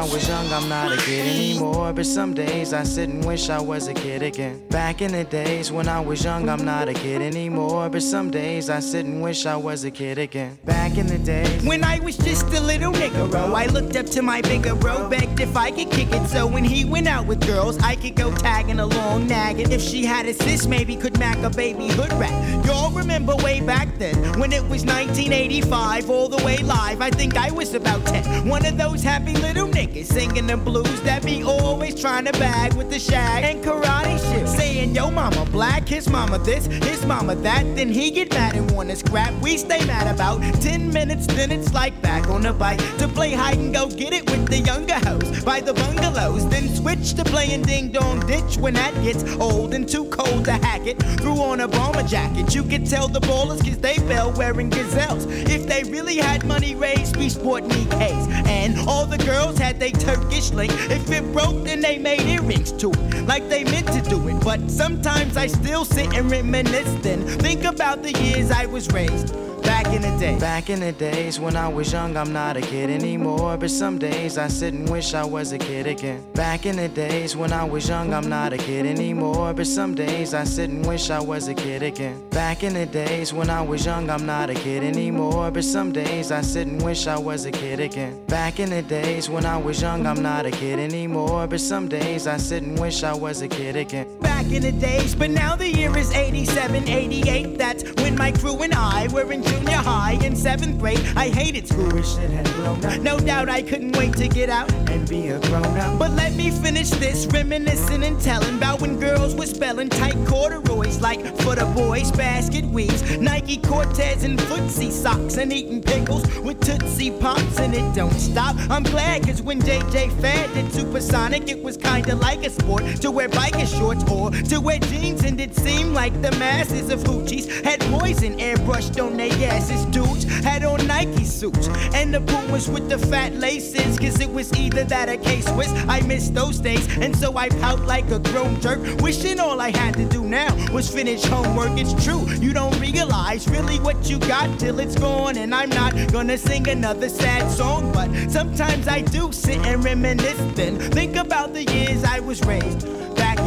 I 0.03 0.05
was 0.07 0.27
young, 0.27 0.53
I'm 0.53 0.69
not 0.69 0.91
a 0.91 0.97
kid 0.97 1.29
anymore. 1.29 1.93
But 1.93 2.07
some 2.07 2.35
days 2.35 2.73
I 2.73 2.83
sit 2.83 3.09
and 3.09 3.25
wish 3.25 3.49
I 3.49 3.61
was 3.61 3.87
a 3.87 3.95
kid 3.95 4.25
again. 4.25 4.67
Back 4.67 5.01
in 5.01 5.13
the 5.13 5.23
days 5.23 5.71
when 5.71 5.87
I 5.87 6.01
was 6.01 6.25
young, 6.25 6.49
I'm 6.49 6.65
not 6.65 6.89
a 6.89 6.93
kid 6.93 7.23
anymore. 7.23 7.89
But 7.89 8.03
some 8.03 8.29
days 8.29 8.69
I 8.69 8.81
sit 8.81 9.07
and 9.07 9.23
wish 9.23 9.47
I 9.47 9.55
was 9.55 9.85
a 9.85 9.93
kid 9.93 10.19
again. 10.19 10.59
Back 10.65 10.99
in 10.99 11.07
the 11.07 11.19
days. 11.19 11.63
When 11.63 11.85
I 11.85 12.01
was 12.01 12.17
just 12.17 12.47
a 12.47 12.61
little 12.61 12.93
nigga, 12.93 13.33
I 13.55 13.67
looked 13.67 13.95
up 13.95 14.07
to 14.07 14.23
my 14.23 14.41
bigger 14.41 14.75
bro, 14.75 15.09
begged 15.33 15.49
if 15.49 15.57
I 15.57 15.71
could 15.71 15.91
kick 15.91 16.13
it. 16.13 16.27
So 16.29 16.47
when 16.47 16.65
he 16.65 16.85
went 16.85 17.09
out 17.09 17.27
with 17.27 17.47
girls, 17.47 17.79
I 17.79 17.97
could 17.97 18.15
go 18.15 18.35
tagging 18.35 18.81
along, 18.81 19.29
nagging. 19.29 19.73
If 19.73 19.83
she 19.83 20.05
had 20.05 20.27
a 20.27 20.35
sis, 20.35 20.67
maybe 20.67 20.97
could 20.97 21.19
mac 21.19 21.39
a 21.39 21.51
baby 21.51 21.89
hood 21.89 22.13
rat. 22.15 22.67
Y'all 22.67 22.91
remember 22.91 23.35
way 23.37 23.61
back 23.61 23.89
then 23.99 24.17
when 24.39 24.53
it 24.53 24.63
was 24.63 24.85
1985, 24.85 26.11
all 26.11 26.29
the 26.29 26.43
way 26.45 26.59
live. 26.59 27.01
I 27.01 27.11
think 27.11 27.37
I 27.37 27.51
was 27.51 27.75
about 27.75 28.05
10. 28.07 28.49
One 28.49 28.65
of 28.67 28.77
those 28.77 29.03
happy 29.03 29.35
little 29.35 29.69
niggas 29.69 30.07
singing 30.07 30.47
the 30.47 30.57
blues 30.57 31.01
that 31.03 31.25
be 31.25 31.43
always 31.43 32.01
trying 32.01 32.25
to 32.27 32.33
bag 32.33 32.75
with 32.75 32.91
the 32.91 32.99
shag 32.99 33.45
and 33.45 33.65
karate 33.65 34.19
shit. 34.31 34.49
Saying, 34.49 34.95
yo, 34.95 35.11
mama 35.11 35.45
black, 35.47 35.89
his 35.89 36.09
mama 36.09 36.39
this, 36.39 36.67
his 36.67 37.05
mama 37.07 37.35
that. 37.37 37.65
Then 37.77 37.89
he 37.89 38.11
get 38.11 38.31
mad 38.31 38.55
and 38.55 38.71
wanna 38.71 38.97
scrap. 38.97 39.33
We 39.43 39.57
stay 39.57 39.85
mad 39.87 40.13
about 40.13 40.43
10 40.61 40.93
minutes, 40.93 41.27
then 41.27 41.51
it's 41.51 41.73
like 41.73 42.01
back 42.03 42.29
on 42.29 42.43
the 42.43 42.53
bike 42.53 42.81
to 42.99 43.09
play 43.09 43.33
hide 43.33 43.59
and 43.59 43.73
go 43.73 43.89
get 43.89 44.13
it 44.13 44.31
with 44.31 44.49
the 44.49 44.59
younger 44.59 44.95
by 45.45 45.61
the 45.61 45.75
bungalows. 45.75 46.49
Then 46.49 46.69
switch 46.75 47.15
to 47.15 47.25
playing 47.25 47.63
ding 47.63 47.91
dong 47.91 48.21
ditch 48.27 48.57
when 48.57 48.75
that 48.75 48.95
gets 49.03 49.25
old 49.37 49.75
and 49.75 49.89
too 49.89 50.07
cold 50.07 50.45
to 50.47 50.53
hack 50.53 50.87
it. 50.87 51.03
Threw 51.21 51.41
on 51.41 51.61
a 51.61 51.69
bomber 51.69 52.03
jacket. 52.03 52.55
You 52.55 52.63
could 52.65 52.87
tell 52.87 53.09
the 53.09 53.21
ballers 53.21 53.65
cause 53.65 53.79
they 53.79 53.97
fell 53.97 54.33
wearing 54.33 54.71
gazelles. 54.71 55.27
If 55.27 55.67
they 55.67 55.83
really 55.85 56.17
had 56.17 56.45
money 56.45 56.75
raised, 56.75 57.17
we 57.17 57.29
sport 57.29 57.69
K's. 57.71 58.27
And 58.47 58.79
all 58.89 59.07
the 59.07 59.19
girls 59.19 59.59
had 59.59 59.79
they 59.79 59.93
Turkish 59.93 60.51
link. 60.51 60.73
If 60.91 61.11
it 61.11 61.33
broke, 61.33 61.65
then 61.65 61.81
they 61.81 61.99
made 61.99 62.23
earrings 62.23 62.73
to 62.73 62.91
it. 62.91 63.27
Like 63.27 63.49
they 63.49 63.65
meant 63.65 63.89
to 63.89 64.01
do 64.09 64.29
it. 64.29 64.43
But 64.45 64.71
sometimes 64.71 65.37
I 65.37 65.47
still 65.47 65.85
sit 65.85 66.13
and 66.15 66.31
reminisce 66.31 66.95
then. 67.03 67.27
Think 67.39 67.65
about 67.65 68.03
the 68.03 68.13
years 68.13 68.51
I 68.51 68.67
was 68.67 68.89
raised. 68.93 69.35
Back 69.83 69.95
in 69.95 70.03
the 70.03 70.19
day. 70.19 70.39
Back 70.39 70.71
in 70.71 70.79
the 70.79 70.93
days 70.93 71.41
when 71.41 71.57
I 71.57 71.67
was 71.67 71.93
young, 71.93 72.17
I'm 72.17 72.33
not 72.33 72.57
a 72.57 72.61
kid 72.61 72.89
anymore. 72.89 73.57
But 73.57 73.71
some 73.71 73.99
days 73.99 74.39
I 74.39 74.47
sit 74.47 74.75
and 74.75 74.89
wish 74.89 75.13
I 75.13 75.25
was 75.25 75.51
a 75.51 75.59
kid 75.59 75.89
again. 75.89 76.25
Back 76.35 76.67
in 76.67 76.77
the 76.77 76.89
days 76.89 77.37
when 77.37 77.53
I 77.53 77.65
was 77.65 77.89
young, 77.89 78.15
I'm 78.15 78.29
not 78.29 78.53
a 78.53 78.59
kid 78.59 78.87
anymore. 78.87 79.53
But 79.53 79.67
some 79.67 79.97
days 79.97 80.35
I 80.35 80.45
sit 80.45 80.71
and 80.71 80.87
wish 80.87 81.11
I 81.11 81.21
was 81.21 81.49
a 81.49 81.55
kid 81.55 81.83
again. 81.83 82.29
Back 82.31 82.63
in 82.63 82.75
the 82.75 82.87
days 82.87 83.33
when 83.33 83.51
I 83.51 83.61
was 83.61 83.85
young, 83.85 84.09
I'm 84.09 84.25
not 84.25 84.51
a 84.51 84.55
kid 84.55 84.85
anymore. 84.85 85.51
But 85.51 85.65
some 85.65 85.91
days 85.91 86.31
I 86.31 86.43
sit 86.43 86.69
and 86.69 86.81
wish 86.83 87.09
I 87.09 87.19
was 87.19 87.45
a 87.47 87.51
kid 87.51 87.81
again. 87.81 88.25
Back 88.27 88.61
in 88.61 88.71
the 88.71 88.83
days 88.83 89.29
when 89.29 89.45
I 89.45 89.57
was 89.57 89.83
young, 89.83 90.07
I'm 90.07 90.23
not 90.23 90.47
a 90.47 90.53
kid 90.53 90.79
anymore. 90.79 91.49
But 91.49 91.61
some 91.61 91.89
days 91.89 92.29
I 92.29 92.37
sit 92.37 92.63
and 92.63 92.79
wish 92.79 93.03
I 93.03 93.15
was 93.15 93.43
a 93.43 93.49
kid 93.49 93.75
again. 93.75 94.07
Back 94.21 94.32
in 94.55 94.63
the 94.63 94.73
days, 94.73 95.15
but 95.15 95.31
now 95.31 95.57
the 95.57 95.69
year 95.69 95.97
is 95.97 96.13
87, 96.13 96.89
88. 96.89 97.57
That's 97.57 97.85
when 98.03 98.17
my 98.17 98.33
crew 98.33 98.63
and 98.63 98.75
I 98.75 99.09
were 99.09 99.33
in 99.33 99.43
junior 99.43 99.77
high 99.77 100.19
in 100.23 100.37
seventh 100.37 100.79
grade. 100.79 101.01
I 101.17 101.29
hated 101.29 101.67
school 101.67 101.95
and 101.95 102.05
shit 102.05 102.31
had 102.31 102.45
blown 102.57 102.85
up. 102.85 103.01
No 103.01 103.19
doubt 103.19 103.49
I 103.49 103.63
couldn't 103.63 103.97
wait 103.97 104.15
to 104.17 104.29
get 104.29 104.51
out 104.51 104.71
and 104.91 105.09
be 105.09 105.29
a 105.29 105.41
grown 105.41 105.79
up. 105.79 105.99
But 105.99 106.13
let 106.13 106.35
me 106.35 106.51
finish 106.51 106.91
this, 106.91 107.27
reminiscing 107.27 108.03
and 108.05 108.21
telling 108.21 108.57
about 108.59 108.81
when 108.81 108.99
girls 109.01 109.35
were 109.35 109.47
spelling 109.47 109.89
tight 109.89 110.17
corduroys 110.27 111.01
like 111.01 111.25
for 111.39 111.55
the 111.55 111.67
boys, 111.75 112.13
basket 112.13 112.65
weaves, 112.67 113.19
Nike 113.19 113.57
Cortez 113.57 114.25
and 114.25 114.39
footsie 114.39 114.93
socks, 114.93 115.37
and 115.37 115.53
eating 115.53 115.83
pickles 115.83 116.27
with 116.41 116.61
Tootsie 116.61 117.11
Pops, 117.19 117.59
and 117.59 117.75
it 117.75 117.95
don't 117.95 118.19
stop. 118.19 118.57
I'm 118.71 118.83
glad, 118.83 119.27
cause 119.27 119.41
when 119.41 119.61
JJ 119.61 120.21
Fad 120.21 120.53
did 120.55 120.73
Supersonic, 120.73 121.49
it 121.49 121.63
was 121.63 121.77
kinda 121.77 122.15
like 122.17 122.45
a 122.45 122.51
sport 122.51 122.85
to 123.01 123.11
wear 123.11 123.29
biker 123.29 123.67
shorts 123.79 124.05
or 124.11 124.31
to 124.49 124.61
wear 124.61 124.79
jeans, 124.79 125.25
and 125.25 125.41
it 125.41 125.55
seemed 125.55 125.93
like 125.93 126.13
the 126.23 126.33
masses 126.33 126.91
of 126.91 127.01
hoochies 127.01 127.47
had 127.65 127.81
poison 127.81 128.39
airbrushed 128.39 129.03
on 129.05 129.17
their 129.17 129.33
asses. 129.51 129.85
Dudes 129.87 130.25
had 130.45 130.65
on 130.65 130.87
Nike 130.87 131.25
suits, 131.25 131.69
and 131.95 132.13
the 132.15 132.21
boomers 132.21 132.69
with 132.69 132.89
the 132.89 132.99
fat 132.99 133.35
laces, 133.35 133.99
cause 133.99 134.21
it 134.21 134.31
was 134.31 134.53
either 134.55 134.85
that 134.85 135.09
or 135.09 135.17
K 135.17 135.41
Swiss. 135.41 135.73
I 135.89 136.01
missed 136.03 136.35
those 136.35 136.59
days, 136.59 136.87
and 136.99 137.15
so 137.17 137.37
I 137.37 137.49
pout 137.49 137.81
like 137.87 138.11
a 138.11 138.19
grown 138.19 138.61
jerk, 138.61 138.81
wishing 139.01 139.41
all 139.41 139.61
I 139.61 139.71
had 139.71 139.95
to 139.95 140.05
do 140.05 140.23
now 140.23 140.55
was 140.73 140.91
finish 140.91 141.25
homework. 141.25 141.79
It's 141.79 141.93
true, 142.05 142.29
you 142.41 142.53
don't 142.53 142.79
realize 142.81 143.49
really 143.49 143.79
what 143.81 144.09
you 144.09 144.19
got 144.19 144.59
till 144.59 144.79
it's 144.81 144.97
gone, 144.97 145.37
and 145.37 145.55
I'm 145.55 145.71
not 145.71 145.93
gonna 146.13 146.39
sing 146.39 146.69
another 146.69 147.09
sad 147.09 147.51
song, 147.51 147.93
but 147.93 148.09
sometimes 148.31 148.89
I 148.89 149.03
do 149.03 149.33
sit 149.33 149.59
and 149.67 149.85
reminisce, 149.85 150.41
then 150.55 150.79
think 150.79 151.17
about 151.17 151.53
the 151.53 151.65
years 151.65 152.05
I 152.05 152.21
was 152.21 152.41
raised 152.43 152.87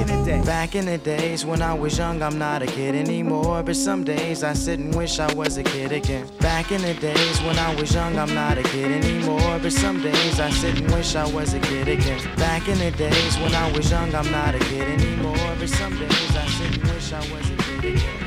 in 0.10 0.20
the 0.20 0.26
day. 0.26 0.42
Back 0.44 0.76
in 0.76 0.86
the 0.86 0.98
days 0.98 1.46
when 1.46 1.62
I 1.62 1.74
was 1.74 1.98
young, 1.98 2.22
I'm 2.22 2.38
not 2.38 2.62
a 2.62 2.66
kid 2.66 2.96
anymore. 2.96 3.64
But 3.64 3.76
some 3.76 4.04
days 4.04 4.44
I 4.44 4.54
sit 4.54 4.80
and 4.80 4.94
wish 4.96 5.20
I 5.20 5.34
was 5.34 5.58
a 5.58 5.64
kid 5.64 5.92
again. 5.92 6.28
Back 6.40 6.72
in 6.72 6.82
the 6.82 6.94
days 6.96 7.42
when 7.42 7.58
I 7.58 7.76
was 7.76 7.94
young, 7.94 8.18
I'm 8.18 8.34
not 8.34 8.58
a 8.58 8.64
kid 8.64 8.92
anymore. 8.92 9.60
But 9.62 9.74
some 9.74 10.02
days 10.02 10.40
I 10.40 10.50
sit 10.52 10.80
and 10.80 10.92
wish 10.92 11.16
I 11.16 11.28
was 11.34 11.54
a 11.54 11.60
kid 11.60 11.88
again. 11.88 12.22
Back 12.38 12.68
in 12.68 12.78
the 12.78 12.92
days 12.92 13.38
when 13.38 13.54
I 13.54 13.72
was 13.72 13.90
young, 13.90 14.14
I'm 14.14 14.30
not 14.32 14.56
a 14.56 14.60
kid 14.60 14.88
anymore. 14.88 15.56
But 15.60 15.70
some 15.70 15.98
days 15.98 16.36
I 16.36 16.48
sit 16.48 16.78
and 16.78 16.84
wish 16.92 17.14
I 17.14 17.20
was 17.34 17.50
a 17.50 17.56
kid 17.56 17.86
again. 17.96 18.25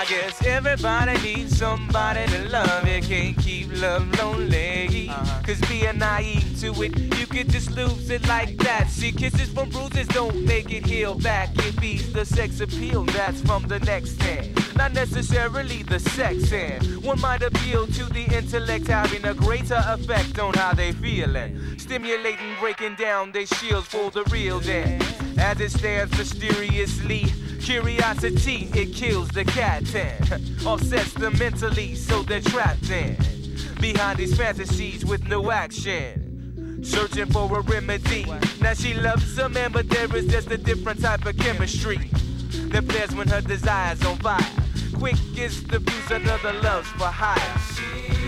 I 0.00 0.06
guess 0.06 0.42
everybody 0.46 1.20
needs 1.20 1.58
somebody 1.58 2.24
to 2.28 2.48
love. 2.48 2.88
You 2.88 3.02
can't 3.02 3.36
keep 3.36 3.68
love 3.82 4.10
lonely. 4.18 5.10
Uh-huh. 5.10 5.42
Cause 5.42 5.60
being 5.68 5.98
naive 5.98 6.58
to 6.60 6.68
it, 6.82 6.98
you 7.18 7.26
could 7.26 7.50
just 7.50 7.70
lose 7.72 8.08
it 8.08 8.26
like 8.26 8.56
that. 8.64 8.88
See, 8.88 9.12
kisses 9.12 9.52
from 9.52 9.68
bruises 9.68 10.08
don't 10.08 10.46
make 10.46 10.72
it 10.72 10.86
heal 10.86 11.16
back. 11.16 11.50
It 11.66 11.78
beats 11.78 12.10
the 12.14 12.24
sex 12.24 12.62
appeal 12.62 13.04
that's 13.04 13.42
from 13.42 13.68
the 13.68 13.78
next 13.80 14.18
hand. 14.22 14.58
Not 14.74 14.94
necessarily 14.94 15.82
the 15.82 16.00
sex 16.00 16.50
end. 16.50 17.04
One 17.04 17.20
might 17.20 17.42
appeal 17.42 17.86
to 17.86 18.04
the 18.04 18.24
intellect, 18.34 18.86
having 18.86 19.26
a 19.26 19.34
greater 19.34 19.82
effect 19.86 20.38
on 20.38 20.54
how 20.54 20.72
they 20.72 20.92
feeling. 20.92 21.78
Stimulating, 21.78 22.54
breaking 22.58 22.94
down 22.94 23.32
their 23.32 23.44
shields 23.44 23.88
for 23.88 24.10
the 24.10 24.24
real 24.30 24.60
then. 24.60 25.02
As 25.38 25.60
it 25.60 25.72
stands 25.72 26.16
mysteriously, 26.16 27.26
curiosity, 27.60 28.68
it 28.74 28.94
kills 28.94 29.28
the 29.28 29.44
cat 29.44 29.94
and 29.94 30.66
offsets 30.66 31.12
them 31.14 31.36
mentally, 31.38 31.94
so 31.94 32.22
they're 32.22 32.40
trapped 32.40 32.90
in. 32.90 33.16
Behind 33.80 34.18
these 34.18 34.36
fantasies 34.36 35.04
with 35.04 35.26
no 35.28 35.50
action. 35.50 36.80
Searching 36.82 37.26
for 37.26 37.58
a 37.58 37.60
remedy. 37.62 38.24
Now 38.60 38.74
she 38.74 38.94
loves 38.94 39.38
a 39.38 39.48
man, 39.48 39.72
but 39.72 39.88
there 39.88 40.14
is 40.16 40.26
just 40.26 40.50
a 40.50 40.58
different 40.58 41.02
type 41.02 41.24
of 41.26 41.36
chemistry. 41.38 42.10
That 42.72 42.84
flares 42.84 43.14
when 43.14 43.28
her 43.28 43.40
desire's 43.40 44.04
on 44.04 44.16
fire. 44.16 44.40
Quick 44.98 45.16
is 45.36 45.62
the 45.64 45.80
fuse, 45.80 46.10
another 46.10 46.52
loves 46.60 46.88
for 46.90 47.04
hire. 47.04 48.19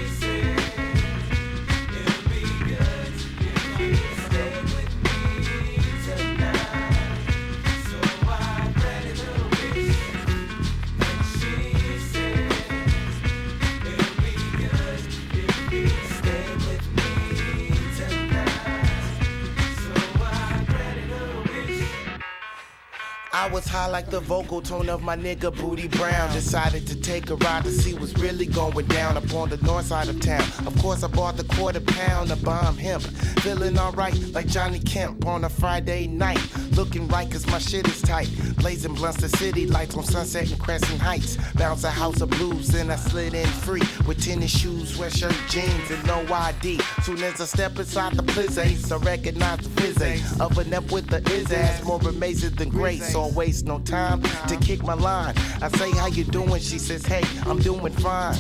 high 23.73 23.87
like 23.87 24.11
the 24.11 24.21
vocal 24.21 24.61
tone 24.61 24.91
of 24.91 25.03
my 25.03 25.17
nigga 25.17 25.51
Booty 25.51 25.89
Brown. 25.89 26.31
Decided 26.35 26.87
to 26.87 26.95
take 27.01 27.31
a 27.31 27.37
ride 27.37 27.65
to 27.65 27.71
see 27.71 27.95
what's 27.95 28.13
really 28.19 28.45
going 28.45 28.87
down 28.87 29.17
upon 29.17 29.49
the 29.49 29.57
north 29.59 29.87
side 29.87 30.09
of 30.09 30.21
town. 30.21 30.43
Of 30.67 30.77
course, 30.79 31.03
I 31.03 31.09
bought 31.09 31.39
the 31.39 31.45
quarter 31.45 31.81
pound 31.81 32.31
of 32.31 32.45
bomb 32.45 32.77
hemp. 32.77 33.03
Feeling 33.41 33.79
alright 33.79 34.15
like 34.35 34.47
Johnny 34.47 34.79
Kemp 34.79 35.27
on 35.27 35.45
a 35.45 35.49
Friday 35.49 36.07
night. 36.07 36.39
Looking 36.77 37.09
right 37.09 37.31
cause 37.31 37.47
my 37.47 37.59
shit 37.59 37.87
is 37.89 38.01
tight. 38.03 38.31
Blazing 38.57 38.95
blunts 38.95 39.21
the 39.21 39.29
city 39.29 39.67
lights 39.67 39.97
on 39.97 40.05
Sunset 40.05 40.51
and 40.51 40.61
Crescent 40.61 41.01
Heights. 41.01 41.37
Bounce 41.55 41.85
a 41.85 41.91
house 41.91 42.21
of 42.21 42.31
blues 42.31 42.75
and 42.75 42.91
I 42.91 42.97
slid 42.97 43.35
in 43.35 43.47
free. 43.47 43.83
With 44.07 44.25
tennis 44.25 44.51
shoes, 44.51 44.97
sweatshirt, 44.97 45.37
jeans, 45.51 45.91
and 45.91 46.07
no 46.07 46.27
ID. 46.33 46.81
Soon 47.03 47.23
as 47.23 47.41
I 47.41 47.45
step 47.45 47.79
inside 47.79 48.15
the 48.15 48.23
place, 48.23 48.59
I 48.59 48.97
recognize 48.97 49.59
the 49.59 49.83
fizz 49.83 50.41
Oven 50.41 50.75
up 50.75 50.91
with 50.91 51.07
the 51.07 51.23
is 51.33 51.53
ass, 51.53 51.85
more 51.85 52.01
amazing 52.09 52.55
than 52.57 52.69
grace. 52.69 53.13
So 53.13 53.23
I 53.23 53.31
waste 53.31 53.67
no 53.67 53.79
time 53.81 54.23
to 54.49 54.57
kick 54.57 54.83
my 54.83 54.95
line. 54.95 55.35
I 55.61 55.69
say, 55.69 55.91
how 55.93 56.07
you 56.07 56.25
doing? 56.25 56.61
She 56.61 56.79
says, 56.79 57.05
hey, 57.07 57.23
I'm 57.47 57.59
doing 57.59 57.93
fine. 57.95 58.37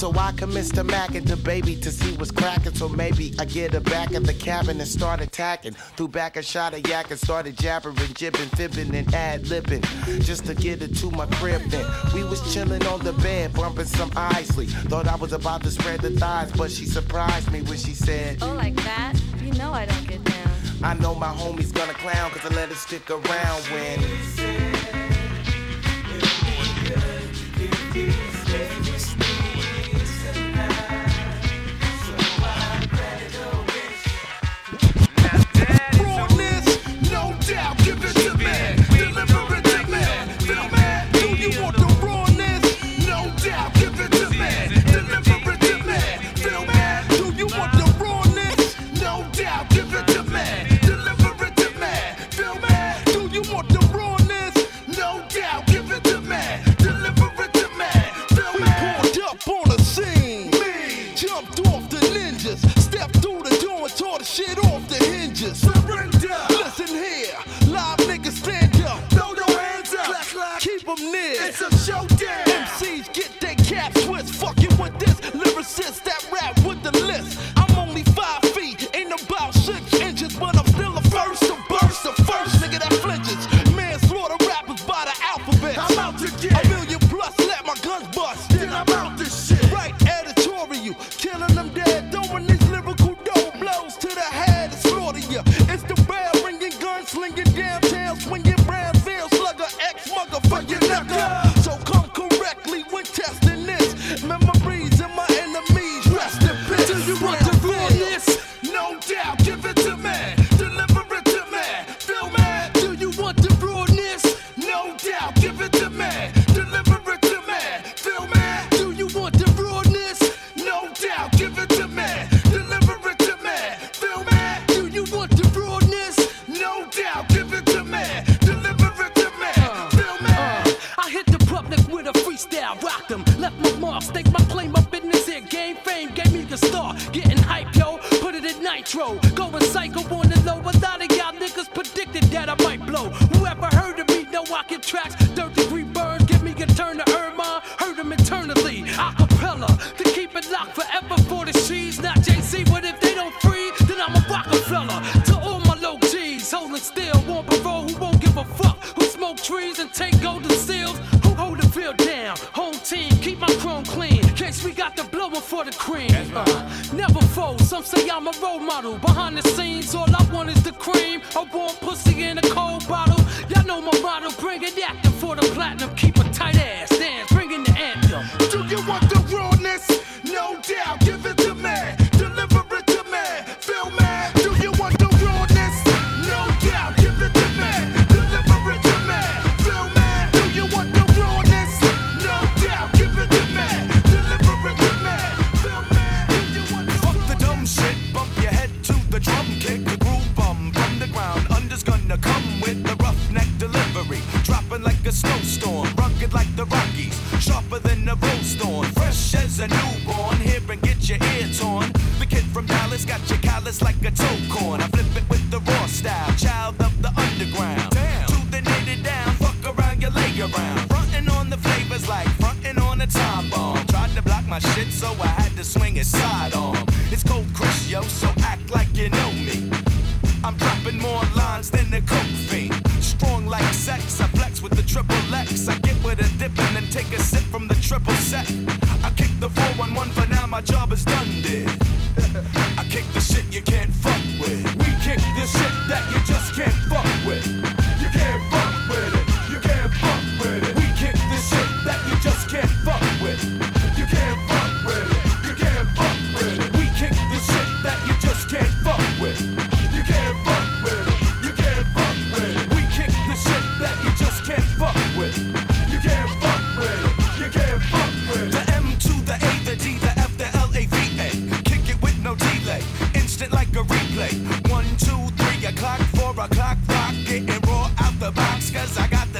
So 0.00 0.14
I 0.16 0.32
commenced 0.32 0.76
to 0.76 0.82
mack 0.82 1.12
the 1.12 1.36
baby 1.36 1.76
to 1.76 1.92
see 1.92 2.16
what's 2.16 2.30
cracking. 2.30 2.74
So 2.74 2.88
maybe 2.88 3.34
I 3.38 3.44
get 3.44 3.74
her 3.74 3.80
back 3.80 4.14
at 4.14 4.24
the 4.24 4.32
cabin 4.32 4.80
and 4.80 4.88
start 4.88 5.20
attacking. 5.20 5.74
Threw 5.74 6.08
back 6.08 6.38
a 6.38 6.42
shot 6.42 6.72
of 6.72 6.88
yak 6.88 7.10
and 7.10 7.20
started 7.20 7.58
jabbering, 7.58 7.98
jibbing, 8.14 8.48
fibbing, 8.56 8.94
and 8.94 9.14
ad 9.14 9.42
libbing. 9.42 9.84
Just 10.24 10.46
to 10.46 10.54
get 10.54 10.80
her 10.80 10.88
to 10.88 11.10
my 11.10 11.26
crib 11.26 11.60
then. 11.64 11.84
We 12.14 12.24
was 12.24 12.40
chilling 12.54 12.82
on 12.86 13.00
the 13.00 13.12
bed, 13.12 13.52
bumping 13.52 13.84
some 13.84 14.10
Isley. 14.16 14.68
Thought 14.88 15.06
I 15.06 15.16
was 15.16 15.34
about 15.34 15.64
to 15.64 15.70
spread 15.70 16.00
the 16.00 16.12
thighs, 16.12 16.50
but 16.52 16.70
she 16.70 16.86
surprised 16.86 17.52
me 17.52 17.60
when 17.60 17.76
she 17.76 17.92
said, 17.92 18.38
Oh, 18.40 18.54
like 18.54 18.76
that? 18.76 19.20
You 19.42 19.52
know 19.52 19.74
I 19.74 19.84
don't 19.84 20.08
get 20.08 20.24
down. 20.24 20.50
I 20.82 20.94
know 20.94 21.14
my 21.14 21.30
homie's 21.30 21.72
gonna 21.72 21.92
clown, 21.92 22.30
cause 22.30 22.50
I 22.50 22.54
let 22.54 22.70
it 22.70 22.76
stick 22.76 23.10
around 23.10 23.62
when. 23.64 24.99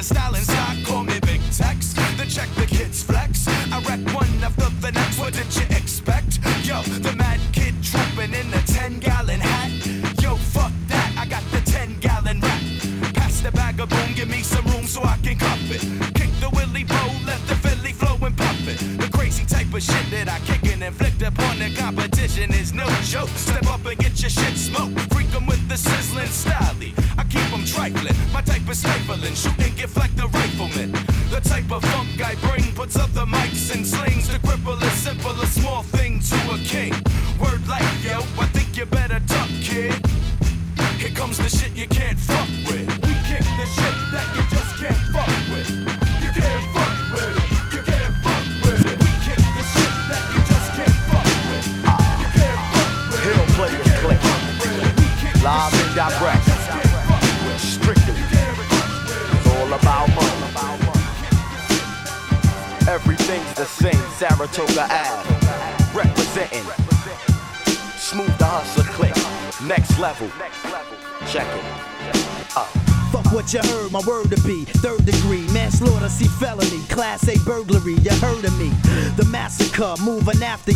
The 0.01 0.15
style 0.15 0.35
and 0.35 0.60
massacre, 79.81 80.03
moving 80.03 80.43
after 80.43 80.71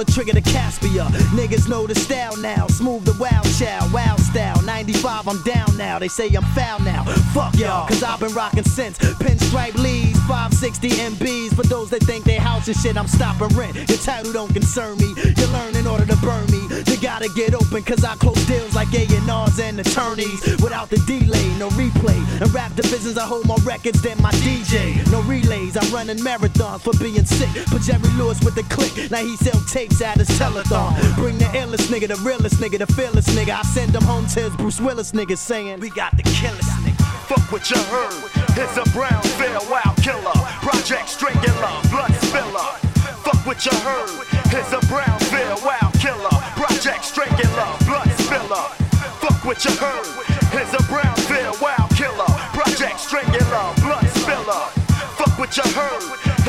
a 0.00 0.04
trigger 0.04 0.32
to 0.32 0.40
Caspia. 0.40 1.06
Niggas 1.36 1.68
know 1.68 1.86
the 1.86 1.94
style 1.94 2.36
now. 2.38 2.66
Smoothe 2.68 3.04
the 3.04 3.12
wild 3.20 3.46
child, 3.58 3.92
wild 3.92 4.18
style. 4.20 4.60
95, 4.62 5.28
I'm 5.28 5.42
down 5.42 5.76
now. 5.76 5.98
They 5.98 6.08
say 6.08 6.28
I'm 6.28 6.44
foul 6.56 6.80
now. 6.80 7.04
Fuck 7.34 7.54
y'all, 7.56 7.86
cause 7.86 8.02
I've 8.02 8.20
been 8.20 8.32
rocking 8.32 8.64
since. 8.64 8.98
Pinstripe 8.98 9.74
leads, 9.74 10.18
560 10.20 10.88
MBs. 10.90 11.54
For 11.54 11.64
those 11.64 11.90
that 11.90 12.02
think 12.04 12.24
they 12.24 12.36
house 12.36 12.66
and 12.68 12.76
shit, 12.76 12.96
I'm 12.96 13.08
stopping 13.08 13.54
rent. 13.56 13.76
Your 13.76 13.98
title 13.98 14.32
don't 14.32 14.52
concern 14.52 14.96
me. 14.98 15.12
You 15.36 15.46
learn 15.48 15.76
in 15.76 15.86
order 15.86 16.06
to 16.06 16.16
burn 16.16 16.46
me. 16.46 16.62
You 16.86 16.96
gotta 17.00 17.28
get 17.36 17.54
open, 17.54 17.82
cause 17.82 18.02
I 18.02 18.14
close 18.16 18.42
deals 18.46 18.74
like 18.74 18.88
A&Rs 18.94 19.60
and 19.60 19.80
attorneys. 19.80 20.40
Without 20.62 20.88
the 20.88 20.98
delay, 21.06 21.46
no 21.58 21.68
replay. 21.70 22.18
And 22.40 22.52
rap 22.54 22.74
divisions, 22.74 23.18
I 23.18 23.26
hold 23.26 23.46
more 23.46 23.60
records 23.64 24.00
than 24.00 24.20
my 24.22 24.32
DJ. 24.40 24.96
No 25.12 25.20
relays, 25.22 25.76
I'm 25.76 25.92
running 25.92 26.18
marathons 26.18 26.80
for 26.80 26.96
being 27.02 27.26
sick. 27.26 27.50
Put 27.66 27.82
Jerry 27.82 28.08
Lewis 28.16 28.40
with 28.40 28.54
the 28.54 28.62
click. 28.74 29.10
Now 29.10 29.22
he 29.24 29.36
sell 29.36 29.60
tapes 29.90 30.02
at 30.02 30.18
his 30.18 30.28
telethon. 30.38 30.94
Bring 31.16 31.38
the 31.38 31.44
illest 31.46 31.88
nigga, 31.90 32.08
the 32.08 32.20
realest 32.22 32.56
nigga, 32.56 32.78
the 32.78 32.86
fearless 32.86 33.28
nigga. 33.34 33.58
I 33.58 33.62
send 33.62 33.94
him 33.94 34.02
home 34.02 34.26
to 34.28 34.40
his 34.40 34.56
Bruce 34.56 34.80
Willis 34.80 35.12
nigga 35.12 35.36
saying, 35.36 35.80
We 35.80 35.90
got 35.90 36.16
the 36.16 36.22
killest 36.22 36.70
nigga. 36.82 37.00
Fuck 37.26 37.52
what 37.52 37.70
you 37.70 37.78
heard. 37.90 38.30
It's 38.56 38.76
a 38.76 38.84
Brownsville 38.92 39.66
wild 39.70 39.96
killer. 40.02 40.38
Project 40.62 41.08
Strangler, 41.08 41.74
blood 41.90 42.14
spiller. 42.26 42.70
Fuck 43.24 43.46
what 43.46 43.64
you 43.64 43.76
heard. 43.80 44.10
It's 44.52 44.72
a 44.72 44.80
Brownsville 44.86 45.60
wild 45.64 45.94
killer. 45.98 46.36
Project 46.58 47.04
Strangler, 47.04 47.70
blood 47.86 48.10
spiller. 48.18 48.66
Fuck 49.22 49.44
what 49.44 49.64
you 49.64 49.72
heard. 49.76 50.06
It's 50.52 50.74
a 50.74 50.82
Brownsville 50.90 51.54
wild 51.60 51.90
killer. 51.94 52.30
Project 52.52 52.98
Strangler, 53.00 53.66
blood 53.82 54.06
spiller. 54.18 54.64
Fuck 55.18 55.38
what 55.38 55.56
you 55.56 55.64
heard. 55.72 56.02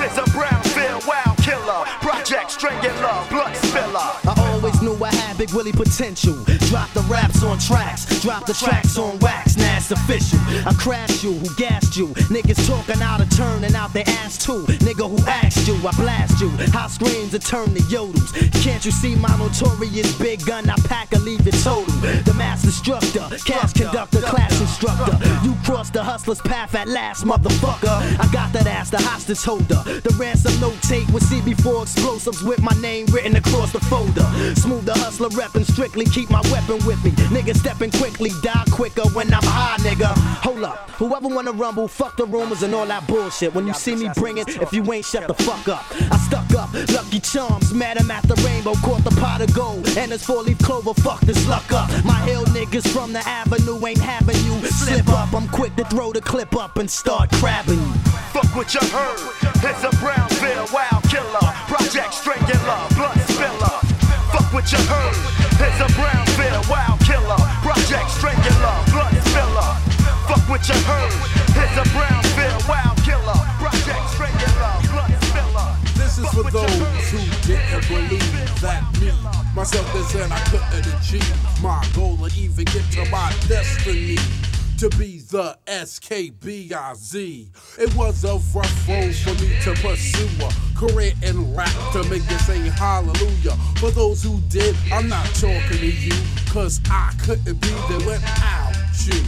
It's 0.03 0.17
a 0.17 0.25
Brownsville 0.31 1.01
wild 1.07 1.40
killer. 1.51 1.83
Project 1.99 2.51
Strangler, 2.51 3.17
blood 3.29 3.55
spiller. 3.57 4.09
I 4.23 4.33
always 4.51 4.81
knew 4.81 4.95
I 5.03 5.13
had 5.13 5.37
Big 5.37 5.51
Willie 5.53 5.71
potential. 5.71 6.35
Drop 6.69 6.89
the 6.93 7.05
raps 7.09 7.43
on 7.43 7.59
tracks, 7.59 8.05
drop 8.21 8.45
the 8.45 8.53
tracks 8.53 8.97
on 8.97 9.19
wax, 9.19 9.57
now 9.57 9.77
it's 9.77 9.91
official. 9.91 10.39
I 10.65 10.73
crashed 10.77 11.23
you, 11.23 11.33
who 11.33 11.49
gassed 11.55 11.97
you? 11.97 12.07
Niggas 12.31 12.65
talking 12.67 13.01
out 13.01 13.21
of 13.21 13.29
turn 13.35 13.63
and 13.63 13.75
out 13.75 13.91
their 13.93 14.07
ass 14.21 14.37
too. 14.37 14.63
Nigga 14.87 15.09
who 15.09 15.19
asked 15.27 15.67
you, 15.67 15.75
I 15.75 15.91
blast 15.95 16.39
you. 16.39 16.49
High 16.71 16.87
screams 16.87 17.31
that 17.31 17.41
turn 17.41 17.73
to 17.73 17.81
yodels. 17.91 18.31
Can't 18.63 18.83
you 18.85 18.91
see 18.91 19.15
my 19.15 19.35
notorious 19.37 20.17
big 20.17 20.45
gun? 20.45 20.69
I 20.69 20.75
pack 20.87 21.11
and 21.13 21.23
leave 21.23 21.45
it 21.45 21.55
total. 21.63 21.93
The 22.23 22.33
mass 22.37 22.63
destructor, 22.63 23.27
cash 23.45 23.73
conductor, 23.73 24.21
class 24.21 24.59
instructor. 24.61 25.17
You 25.43 25.55
crossed 25.65 25.93
the 25.93 26.03
hustler's 26.03 26.41
path 26.41 26.75
at 26.75 26.87
last, 26.87 27.25
motherfucker. 27.25 27.97
I 28.19 28.31
got 28.31 28.53
that 28.53 28.67
ass, 28.67 28.89
the 28.89 29.01
hostage 29.01 29.43
holder. 29.43 29.81
The 29.83 30.15
ransom 30.17 30.57
note 30.61 30.81
take 30.83 31.07
CB4 31.41 31.83
explosives 31.83 32.43
with 32.43 32.61
my 32.61 32.73
name 32.81 33.07
written 33.07 33.35
across 33.35 33.71
the 33.71 33.79
folder. 33.79 34.27
Smoothe 34.55 34.85
the 34.85 34.93
hustler 34.93 35.29
reppin' 35.29 35.65
strictly, 35.65 36.05
keep 36.05 36.29
my 36.29 36.41
weapon 36.51 36.85
with 36.85 37.03
me. 37.03 37.11
Nigga 37.33 37.55
stepping 37.55 37.89
quickly, 37.91 38.29
die 38.43 38.63
quicker 38.71 39.07
when 39.09 39.33
I'm 39.33 39.43
high, 39.43 39.77
nigga. 39.77 40.13
Hold 40.43 40.63
up, 40.63 40.91
whoever 40.91 41.27
wanna 41.27 41.51
rumble, 41.51 41.87
fuck 41.87 42.15
the 42.15 42.25
rumors 42.25 42.61
and 42.61 42.75
all 42.75 42.85
that 42.85 43.07
bullshit. 43.07 43.55
When 43.55 43.65
you 43.65 43.73
see 43.73 43.95
me 43.95 44.09
bring 44.15 44.37
it, 44.37 44.61
if 44.61 44.71
you 44.71 44.83
ain't 44.93 45.05
shut 45.05 45.27
the 45.27 45.33
fuck 45.33 45.67
up. 45.67 45.83
I 46.11 46.17
stuck 46.17 46.53
up, 46.53 46.71
lucky 46.93 47.19
charms, 47.19 47.73
met 47.73 47.97
him 47.97 48.11
at 48.11 48.23
the 48.27 48.35
rainbow, 48.45 48.75
caught 48.75 49.03
the 49.03 49.15
pot 49.19 49.41
of 49.41 49.51
gold. 49.55 49.87
And 49.97 50.11
it's 50.11 50.23
four 50.23 50.43
leaf 50.43 50.59
clover, 50.59 50.93
fuck 50.93 51.21
this 51.21 51.47
luck 51.47 51.71
up. 51.73 51.89
My 52.05 52.19
hill 52.21 52.45
niggas 52.45 52.87
from 52.87 53.13
the 53.13 53.27
avenue 53.27 53.83
ain't 53.87 53.99
having 53.99 54.37
you 54.45 54.63
slip 54.67 55.09
up. 55.09 55.33
I'm 55.33 55.47
quick 55.47 55.75
to 55.77 55.85
throw 55.85 56.13
the 56.13 56.21
clip 56.21 56.55
up 56.55 56.77
and 56.77 56.89
start 56.89 57.31
crabbing 57.31 57.79
you. 57.79 57.93
Fuck 58.31 58.55
what 58.55 58.73
you 58.75 58.81
heard. 58.89 59.19
It's 59.63 59.83
a 59.83 59.89
Brownsville 59.97 60.67
wild 60.71 61.03
killer. 61.09 61.30
Project 61.31 62.13
Strangler, 62.13 62.59
blood 62.91 63.17
spiller. 63.31 63.79
Fuck 64.35 64.51
what 64.51 64.69
you 64.69 64.77
heard. 64.83 65.15
It's 65.63 65.79
a 65.79 65.87
Brownsville 65.95 66.61
wild 66.69 66.99
killer. 67.07 67.39
Project 67.63 68.11
blood 68.19 69.15
spiller. 69.23 69.71
Fuck 70.27 70.43
what 70.49 70.67
you 70.67 70.75
heard. 70.83 71.13
It's 71.55 71.77
a 71.79 71.87
Brownsville 71.95 72.59
wild 72.67 72.97
killer. 73.07 73.39
Project 73.63 74.11
blood 74.91 75.15
spiller. 75.23 75.75
This 75.95 76.17
is 76.17 76.27
for 76.33 76.51
those 76.51 77.09
who 77.11 77.19
didn't 77.47 77.87
believe 77.87 78.59
that 78.59 78.83
me, 78.99 79.13
myself, 79.55 79.95
and 79.95 80.05
said 80.05 80.31
I 80.33 80.39
couldn't 80.51 80.93
achieve 80.99 81.63
my 81.63 81.87
goal 81.95 82.17
or 82.19 82.27
even 82.35 82.65
get 82.65 82.83
to 82.91 83.09
my 83.09 83.33
destiny. 83.47 84.17
To 84.81 84.89
be 84.97 85.19
the 85.19 85.55
SKBIZ. 85.67 87.13
It 87.77 87.95
was 87.95 88.23
a 88.23 88.33
rough 88.57 88.87
road 88.87 89.13
for 89.13 89.33
me 89.35 89.55
to 89.61 89.73
pursue 89.75 90.27
a 90.43 90.51
career 90.75 91.13
in 91.21 91.53
rap 91.55 91.69
to 91.91 92.03
make 92.09 92.23
this 92.23 92.47
sing 92.47 92.65
hallelujah. 92.65 93.55
For 93.77 93.91
those 93.91 94.23
who 94.23 94.39
did, 94.49 94.75
I'm 94.91 95.07
not 95.07 95.27
talking 95.35 95.77
to 95.77 95.85
you, 95.85 96.15
cause 96.49 96.81
I 96.89 97.13
couldn't 97.23 97.61
be 97.61 97.69
there 97.89 98.07
without 98.07 98.73
you. 99.05 99.23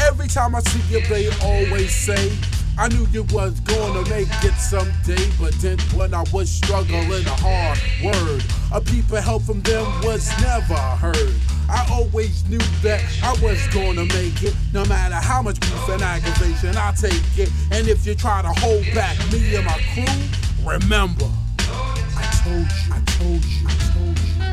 Every 0.00 0.26
time 0.26 0.56
I 0.56 0.60
see 0.60 0.82
you, 0.92 1.06
they 1.06 1.28
always 1.40 1.94
say, 1.94 2.32
I 2.80 2.88
knew 2.88 3.06
you 3.12 3.24
was 3.24 3.60
gonna 3.60 4.08
make 4.08 4.32
it 4.42 4.54
someday, 4.54 5.30
but 5.38 5.52
then 5.60 5.78
when 5.94 6.14
I 6.14 6.24
was 6.32 6.48
struggling 6.48 7.26
a 7.26 7.36
hard 7.36 7.78
word, 8.02 8.42
a 8.72 8.80
peep 8.80 9.12
of 9.12 9.22
help 9.22 9.42
from 9.42 9.60
them 9.60 9.84
was 10.02 10.30
never 10.40 10.72
heard. 10.96 11.34
I 11.68 11.86
always 11.92 12.48
knew 12.48 12.56
that 12.82 13.04
I 13.22 13.32
was 13.42 13.60
gonna 13.66 14.06
make 14.06 14.42
it, 14.42 14.56
no 14.72 14.86
matter 14.86 15.16
how 15.16 15.42
much 15.42 15.60
beef 15.60 15.88
and 15.90 16.00
aggravation 16.00 16.74
I 16.74 16.92
take 16.92 17.20
it. 17.36 17.50
And 17.70 17.86
if 17.86 18.06
you 18.06 18.14
try 18.14 18.40
to 18.40 18.48
hold 18.48 18.86
back 18.94 19.18
me 19.30 19.56
and 19.56 19.66
my 19.66 19.78
crew, 19.92 20.66
remember, 20.66 21.28
I 22.16 22.40
told 22.42 22.64
you, 22.64 22.94
I 22.94 23.00
told 23.04 23.44
you, 23.44 23.68
I 23.68 23.74
told 23.92 24.18
you. 24.20 24.49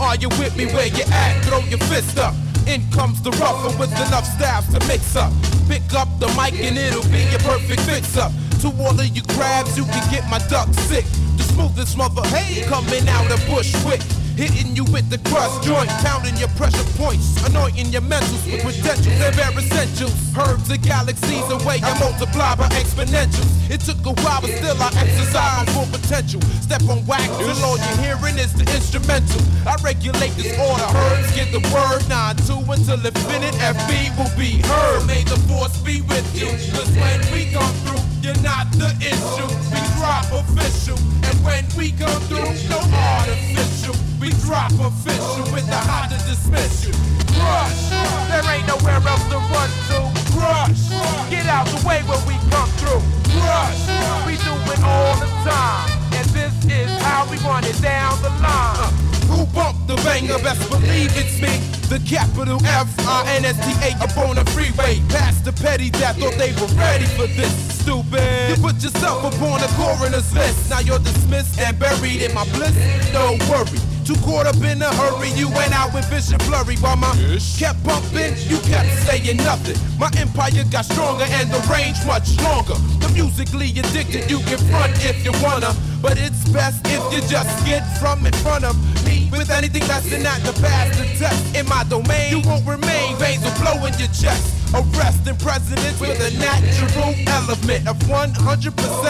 Are 0.00 0.16
you 0.16 0.28
with 0.30 0.56
me 0.56 0.66
where 0.66 0.86
you 0.86 1.04
at? 1.10 1.44
Throw 1.44 1.60
your 1.60 1.78
fist 1.90 2.18
up. 2.18 2.34
In 2.66 2.82
comes 2.90 3.20
the 3.22 3.30
rougher 3.32 3.76
with 3.78 3.92
enough 3.92 4.24
styles 4.24 4.66
to 4.68 4.80
mix 4.86 5.16
up. 5.16 5.32
Pick 5.68 5.94
up 5.94 6.08
the 6.18 6.28
mic 6.28 6.54
and 6.60 6.76
it'll 6.76 7.02
be 7.10 7.24
your 7.30 7.40
perfect 7.40 7.80
fix 7.82 8.16
up. 8.16 8.32
To 8.60 8.68
all 8.82 8.98
of 8.98 9.06
you 9.06 9.22
grabs, 9.34 9.76
you 9.76 9.84
can 9.84 10.10
get 10.10 10.28
my 10.30 10.38
duck 10.48 10.68
sick. 10.90 11.04
The 11.36 11.44
smoothest 11.44 11.96
mother, 11.96 12.22
hey, 12.28 12.64
coming 12.66 13.08
out 13.08 13.30
of 13.30 13.40
Bushwick. 13.46 14.02
Hitting 14.38 14.70
you 14.76 14.86
with 14.94 15.10
the 15.10 15.18
crust 15.26 15.66
joint, 15.66 15.90
pounding 16.06 16.36
your 16.38 16.46
pressure 16.54 16.86
points, 16.94 17.34
anointing 17.42 17.90
your 17.90 18.06
mentals 18.06 18.46
with 18.46 18.62
potential. 18.62 19.10
They're 19.18 19.50
essentials. 19.58 20.14
Herbs 20.30 20.70
and 20.70 20.78
galaxies 20.78 21.42
away, 21.50 21.82
I 21.82 21.98
multiply 21.98 22.54
by 22.54 22.70
exponentials. 22.78 23.50
It 23.66 23.82
took 23.82 23.98
a 24.06 24.14
while, 24.22 24.38
but 24.38 24.54
still 24.54 24.78
I 24.78 24.94
exercise 24.94 25.66
my 25.66 25.66
full 25.74 25.90
potential. 25.90 26.38
Step 26.62 26.86
on 26.86 27.02
wax, 27.10 27.26
till 27.34 27.50
all 27.66 27.82
you're 27.82 27.98
hearing 27.98 28.38
is 28.38 28.54
the 28.54 28.62
instrumental. 28.78 29.42
I 29.66 29.74
regulate 29.82 30.38
this 30.38 30.54
order. 30.54 30.86
Herbs 30.86 31.34
get 31.34 31.50
the 31.50 31.58
word, 31.74 32.06
9-2 32.06 32.62
until 32.62 33.02
infinite. 33.02 33.58
FB 33.58 34.14
will 34.22 34.30
be 34.38 34.62
heard. 34.62 35.02
May 35.10 35.26
the 35.26 35.34
force 35.50 35.82
be 35.82 36.06
with 36.06 36.22
you. 36.38 36.46
Cause 36.78 36.86
when 36.94 37.18
we 37.34 37.50
come 37.50 37.74
through, 37.82 38.06
you're 38.22 38.38
not 38.46 38.70
the 38.78 38.94
issue. 39.02 39.50
We 39.74 39.82
drop 39.98 40.30
official. 40.30 40.94
And 41.26 41.34
when 41.42 41.66
we 41.74 41.90
come 41.90 42.22
through, 42.30 42.54
no 42.70 42.78
artificial. 42.86 43.98
We 44.28 44.34
drop 44.44 44.68
official 44.72 45.40
with 45.56 45.64
the 45.64 45.80
hot 45.88 46.12
to 46.12 46.18
dismiss 46.28 46.84
you. 46.84 46.92
Crush. 47.32 47.88
There 48.28 48.44
ain't 48.52 48.68
nowhere 48.68 49.00
else 49.00 49.24
to 49.32 49.40
run 49.40 49.70
to. 49.88 50.04
Crush. 50.36 50.92
Get 51.32 51.48
out 51.48 51.64
the 51.72 51.80
way 51.88 52.04
when 52.04 52.20
we 52.28 52.36
come 52.52 52.68
through. 52.76 53.00
Crush. 53.32 53.88
We 54.28 54.36
do 54.44 54.52
it 54.68 54.84
all 54.84 55.16
the 55.16 55.32
time. 55.48 55.88
And 56.12 56.28
this 56.36 56.52
is 56.68 56.92
how 57.00 57.24
we 57.32 57.40
run 57.40 57.64
it 57.64 57.80
down 57.80 58.20
the 58.20 58.28
line. 58.44 58.92
Who 59.32 59.48
bumped 59.56 59.88
the 59.88 59.96
banger? 60.04 60.36
Best 60.44 60.60
believe 60.68 61.08
it's 61.16 61.40
me. 61.40 61.56
The 61.88 61.96
capital 62.04 62.60
F 62.68 62.92
I 63.08 63.24
N 63.32 63.46
S 63.48 63.56
T 63.64 63.72
A 63.80 63.96
up 63.96 64.12
on 64.28 64.36
the 64.36 64.44
freeway. 64.52 65.00
Past 65.08 65.46
the 65.46 65.56
petty 65.56 65.88
that 66.04 66.20
thought 66.20 66.36
they 66.36 66.52
were 66.60 66.68
ready 66.76 67.08
for 67.16 67.32
this. 67.32 67.48
Stupid. 67.80 68.52
You 68.52 68.60
put 68.60 68.76
yourself 68.84 69.24
upon 69.24 69.64
the 69.64 69.72
coroner's 69.72 70.28
list. 70.34 70.68
Now 70.68 70.80
you're 70.80 71.00
dismissed 71.00 71.58
and 71.58 71.78
buried 71.78 72.20
in 72.20 72.34
my 72.34 72.44
bliss. 72.52 72.76
Don't 73.16 73.40
worry. 73.48 73.80
Too 74.08 74.16
caught 74.24 74.46
up 74.46 74.56
in 74.64 74.80
a 74.80 74.88
hurry, 74.94 75.28
you 75.32 75.50
went 75.50 75.74
out 75.74 75.92
with 75.92 76.08
vision 76.08 76.38
blurry 76.48 76.76
while 76.76 76.96
my 76.96 77.12
kept 77.58 77.84
bumping, 77.84 78.32
you 78.48 78.56
kept 78.64 78.88
saying 79.04 79.36
nothing. 79.36 79.76
My 79.98 80.08
empire 80.16 80.64
got 80.70 80.86
stronger 80.86 81.26
and 81.28 81.50
the 81.50 81.60
range 81.68 81.98
much 82.06 82.34
longer. 82.40 82.72
The 83.04 83.10
musically 83.12 83.68
addicted, 83.68 84.30
you 84.30 84.38
can 84.48 84.56
front 84.72 84.96
if 85.04 85.22
you 85.26 85.32
wanna, 85.44 85.76
but 86.00 86.16
it's 86.16 86.48
best 86.48 86.80
if 86.86 87.04
you 87.12 87.20
just 87.28 87.52
get 87.66 87.84
from 88.00 88.24
in 88.24 88.32
front 88.40 88.64
of 88.64 88.76
me 89.04 89.28
with 89.30 89.50
anything 89.50 89.86
less 89.88 90.08
than 90.08 90.22
that 90.22 90.40
to 90.40 90.54
pass 90.58 90.96
the 90.96 91.04
test. 91.18 91.54
In 91.54 91.68
my 91.68 91.84
domain, 91.84 92.30
you 92.32 92.40
won't 92.48 92.66
remain, 92.66 93.14
veins 93.16 93.44
will 93.44 93.60
blow 93.60 93.84
in 93.84 93.92
your 93.98 94.08
chest. 94.08 94.57
Arresting 94.74 95.36
presidents 95.36 95.98
with 95.98 96.20
a 96.20 96.36
natural 96.38 97.14
element 97.28 97.88
of 97.88 97.96
100% 98.04 98.36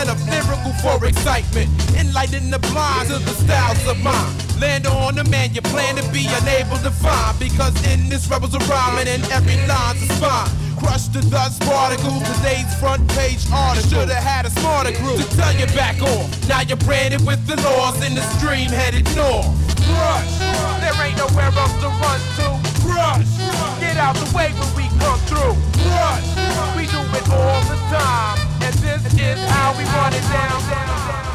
of 0.06 0.18
lyrical 0.30 0.72
for 0.78 1.04
excitement. 1.04 1.68
Enlighten 1.98 2.50
the 2.50 2.60
blind 2.70 3.08
to 3.08 3.18
the 3.18 3.34
styles 3.42 3.84
of 3.88 3.98
mine. 3.98 4.32
Land 4.60 4.86
on 4.86 5.16
the 5.16 5.24
man 5.24 5.52
you 5.54 5.62
plan 5.62 5.96
to 5.96 6.06
be 6.12 6.26
unable 6.42 6.78
to 6.78 6.90
find. 6.90 7.36
Because 7.40 7.74
in 7.92 8.08
this 8.08 8.30
rebels 8.30 8.54
are 8.54 8.64
rhyming 8.70 9.08
and 9.08 9.24
every 9.32 9.56
line's 9.66 10.02
a 10.02 10.14
spine. 10.14 10.50
Crush 10.78 11.08
the 11.08 11.22
dust 11.26 11.60
particles, 11.62 12.22
today's 12.38 12.72
front 12.78 13.02
page 13.10 13.42
article. 13.52 13.90
Should've 13.90 14.14
had 14.14 14.46
a 14.46 14.50
smarter 14.50 14.92
group 15.02 15.18
to 15.18 15.36
tell 15.36 15.54
you 15.54 15.66
back 15.74 16.00
off. 16.00 16.48
Now 16.48 16.60
you're 16.60 16.78
branded 16.86 17.26
with 17.26 17.44
the 17.48 17.56
laws 17.62 17.98
in 18.06 18.14
the 18.14 18.22
stream 18.38 18.70
headed 18.70 19.04
north. 19.16 19.50
Crush, 19.90 20.38
there 20.78 20.94
ain't 21.02 21.18
nowhere 21.18 21.50
else 21.50 21.74
to 21.82 21.88
run 21.88 22.20
to. 22.38 22.67
Crush, 22.98 23.38
get 23.78 23.96
out 23.96 24.16
the 24.16 24.26
way 24.36 24.50
when 24.58 24.74
we 24.74 24.88
come 24.98 25.20
through. 25.20 25.54
Crush, 25.86 26.34
we 26.74 26.84
do 26.86 26.98
it 26.98 27.28
all 27.30 27.62
the 27.70 27.76
time. 27.94 28.38
And 28.60 28.74
this 28.74 29.14
is 29.14 29.38
how 29.50 29.70
we 29.78 29.84
run 29.84 30.12
it 30.14 30.22
down. 30.22 31.27